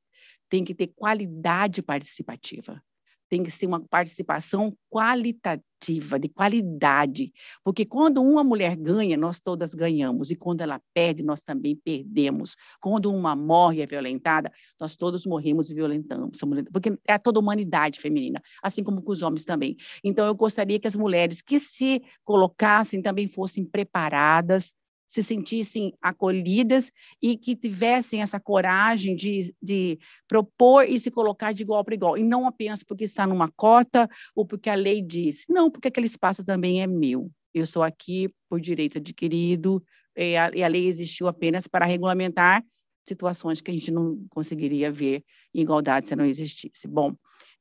tem 0.49 0.65
que 0.65 0.75
ter 0.75 0.87
qualidade 0.87 1.83
participativa 1.83 2.81
tem 3.29 3.43
que 3.43 3.51
ser 3.51 3.67
uma 3.67 3.81
participação 3.81 4.77
qualitativa, 4.91 6.19
de 6.19 6.29
qualidade, 6.29 7.33
porque 7.63 7.85
quando 7.85 8.23
uma 8.23 8.43
mulher 8.43 8.77
ganha, 8.77 9.17
nós 9.17 9.41
todas 9.41 9.75
ganhamos, 9.75 10.31
e 10.31 10.37
quando 10.37 10.63
ela 10.63 10.81
perde, 10.95 11.23
nós 11.23 11.43
também 11.43 11.77
perdemos. 11.77 12.57
Quando 12.81 13.13
uma 13.13 13.37
morre 13.37 13.83
é 13.83 13.87
violentada, 13.87 14.51
nós 14.81 14.97
todos 14.97 15.27
morremos 15.27 15.71
e 15.71 15.75
violentamos, 15.75 16.39
porque 16.73 16.99
é 17.07 17.19
toda 17.19 17.39
a 17.39 17.43
humanidade 17.43 18.01
feminina, 18.01 18.41
assim 18.63 18.83
como 18.83 19.03
com 19.03 19.13
os 19.13 19.23
homens 19.23 19.45
também. 19.45 19.77
Então, 20.03 20.27
eu 20.27 20.35
gostaria 20.35 20.79
que 20.81 20.89
as 20.89 20.97
mulheres 20.97 21.43
que 21.43 21.59
se 21.59 22.03
colocassem 22.25 23.03
também 23.03 23.27
fossem 23.27 23.65
preparadas, 23.65 24.73
se 25.07 25.23
sentissem 25.23 25.95
acolhidas 26.03 26.91
e 27.23 27.37
que 27.37 27.55
tivessem 27.55 28.23
essa 28.23 28.41
coragem 28.41 29.15
de, 29.15 29.55
de 29.63 29.99
propor 30.27 30.89
e 30.89 30.99
se 30.99 31.11
colocar 31.11 31.53
de 31.53 31.63
igual 31.63 31.85
para 31.85 31.95
igual, 31.95 32.19
e 32.19 32.25
não 32.25 32.47
apenas 32.47 32.83
porque 32.83 33.05
está 33.05 33.27
numa 33.27 33.51
cota 33.51 34.09
ou 34.35 34.45
porque 34.45 34.69
a 34.69 34.75
lei 34.75 35.01
diz, 35.01 35.45
não, 35.49 35.71
porque 35.71 35.89
aquele 35.89 36.07
espaço 36.07 36.45
também 36.45 36.83
é 36.83 36.87
meu. 36.87 37.31
Eu 37.55 37.65
estou 37.65 37.83
aqui 37.83 38.29
por 38.49 38.61
direito 38.61 38.99
adquirido 38.99 39.83
e 40.17 40.37
a, 40.37 40.51
e 40.55 40.63
a 40.63 40.69
lei 40.69 40.87
existiu 40.87 41.29
apenas 41.29 41.67
para 41.67 41.87
regulamentar 41.87 42.65
situações 43.07 43.61
que 43.61 43.71
a 43.71 43.75
gente 43.75 43.91
não 43.91 44.27
conseguiria 44.29 44.91
ver 44.91 45.23
em 45.55 45.61
igualdade 45.61 46.09
se 46.09 46.17
não 46.17 46.25
existisse. 46.25 46.89
Bom, 46.89 47.15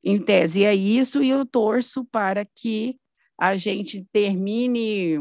em 0.03 0.19
tese 0.21 0.63
é 0.63 0.73
isso 0.73 1.21
e 1.21 1.29
eu 1.29 1.45
torço 1.45 2.03
para 2.05 2.45
que 2.45 2.97
a 3.37 3.55
gente 3.55 4.05
termine 4.11 5.19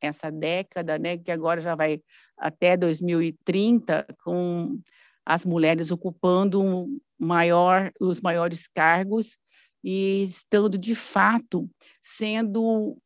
essa 0.00 0.30
década, 0.30 0.98
né, 0.98 1.16
que 1.16 1.30
agora 1.30 1.60
já 1.60 1.74
vai 1.74 2.00
até 2.36 2.76
2030, 2.76 4.06
com 4.22 4.78
as 5.24 5.44
mulheres 5.44 5.90
ocupando 5.90 6.86
maior, 7.18 7.90
os 8.00 8.20
maiores 8.20 8.66
cargos 8.66 9.36
e 9.82 10.22
estando, 10.22 10.78
de 10.78 10.94
fato, 10.94 11.68
sendo 12.02 12.96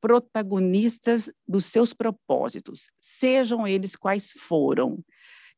protagonistas 0.00 1.30
dos 1.46 1.66
seus 1.66 1.94
propósitos, 1.94 2.90
sejam 3.00 3.66
eles 3.66 3.96
quais 3.96 4.32
foram. 4.32 4.96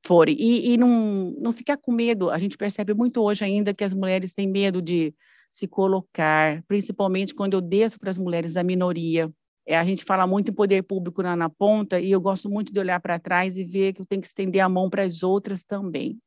Forem. 0.04 0.36
E, 0.38 0.72
e 0.72 0.76
não, 0.76 1.34
não 1.40 1.52
ficar 1.52 1.76
com 1.76 1.90
medo, 1.90 2.30
a 2.30 2.38
gente 2.38 2.56
percebe 2.56 2.94
muito 2.94 3.20
hoje 3.20 3.44
ainda 3.44 3.74
que 3.74 3.82
as 3.82 3.92
mulheres 3.92 4.34
têm 4.34 4.46
medo 4.46 4.80
de 4.80 5.12
se 5.50 5.66
colocar, 5.66 6.62
principalmente 6.68 7.34
quando 7.34 7.54
eu 7.54 7.60
desço 7.60 7.98
para 7.98 8.10
as 8.10 8.18
mulheres 8.18 8.52
da 8.52 8.62
minoria, 8.62 9.32
é, 9.66 9.76
a 9.76 9.84
gente 9.84 10.04
fala 10.04 10.26
muito 10.26 10.50
em 10.50 10.54
poder 10.54 10.82
público 10.82 11.22
na, 11.22 11.34
na 11.34 11.50
ponta, 11.50 11.98
e 11.98 12.12
eu 12.12 12.20
gosto 12.20 12.48
muito 12.48 12.72
de 12.72 12.78
olhar 12.78 13.00
para 13.00 13.18
trás 13.18 13.58
e 13.58 13.64
ver 13.64 13.92
que 13.92 14.00
eu 14.00 14.06
tenho 14.06 14.22
que 14.22 14.28
estender 14.28 14.62
a 14.62 14.68
mão 14.68 14.88
para 14.88 15.02
as 15.02 15.24
outras 15.24 15.64
também. 15.64 16.18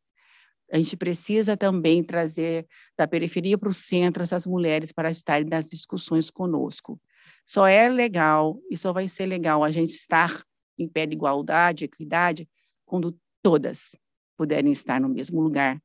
A 0.72 0.78
gente 0.78 0.96
precisa 0.98 1.56
também 1.56 2.04
trazer 2.04 2.68
da 2.98 3.08
periferia 3.08 3.58
para 3.58 3.70
o 3.70 3.74
centro 3.74 4.22
essas 4.22 4.46
mulheres 4.46 4.92
para 4.92 5.10
estarem 5.10 5.48
nas 5.48 5.68
discussões 5.68 6.30
conosco. 6.30 7.00
Só 7.46 7.66
é 7.66 7.90
legal 7.90 8.60
e 8.70 8.78
só 8.78 8.94
vai 8.94 9.08
ser 9.08 9.26
legal 9.26 9.64
a 9.64 9.72
gente 9.72 9.92
estar 9.92 10.44
em 10.78 10.88
pé 10.88 11.06
de 11.06 11.14
igualdade, 11.14 11.86
equidade, 11.86 12.48
quando 12.86 13.18
todas 13.42 13.96
puderem 14.38 14.72
estar 14.72 15.02
no 15.02 15.10
mesmo 15.10 15.42
lugar 15.42 15.82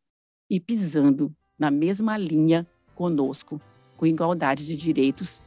e 0.50 0.60
pisando 0.60 1.34
na 1.58 1.70
mesma 1.70 2.18
linha 2.18 2.66
conosco, 2.94 3.60
com 3.96 4.06
igualdade 4.06 4.66
de 4.66 4.76
direitos 4.76 5.40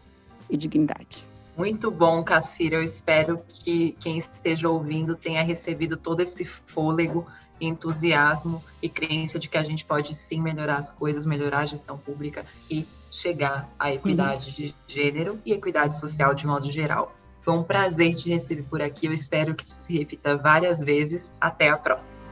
e 0.49 0.57
dignidade. 0.57 1.36
Muito 1.57 1.89
bom, 1.89 2.23
Cassira. 2.23 2.75
Eu 2.75 2.83
espero 2.83 3.41
que 3.49 3.93
quem 3.99 4.19
esteja 4.19 4.69
ouvindo 4.69 5.15
tenha 5.15 5.41
recebido 5.41 5.97
todo 5.97 6.21
esse 6.21 6.45
fôlego, 6.45 7.25
entusiasmo 7.59 8.63
e 8.79 8.87
crença 8.87 9.39
de 9.39 9.49
que 9.49 9.57
a 9.57 9.63
gente 9.63 9.83
pode 9.83 10.13
sim 10.13 10.39
melhorar 10.39 10.75
as 10.75 10.91
coisas, 10.91 11.25
melhorar 11.25 11.61
a 11.61 11.65
gestão 11.65 11.97
pública 11.97 12.45
e 12.69 12.87
chegar 13.09 13.67
à 13.79 13.91
equidade 13.91 14.49
uhum. 14.49 14.67
de 14.67 14.75
gênero 14.85 15.41
e 15.43 15.51
equidade 15.51 15.97
social 15.97 16.35
de 16.35 16.45
modo 16.45 16.71
geral. 16.71 17.11
Foi 17.39 17.55
um 17.55 17.63
prazer 17.63 18.13
te 18.15 18.29
receber 18.29 18.63
por 18.63 18.79
aqui. 18.79 19.07
Eu 19.07 19.13
espero 19.13 19.55
que 19.55 19.63
isso 19.63 19.81
se 19.81 19.97
repita 19.97 20.37
várias 20.37 20.79
vezes. 20.79 21.31
Até 21.41 21.69
a 21.69 21.77
próxima. 21.77 22.26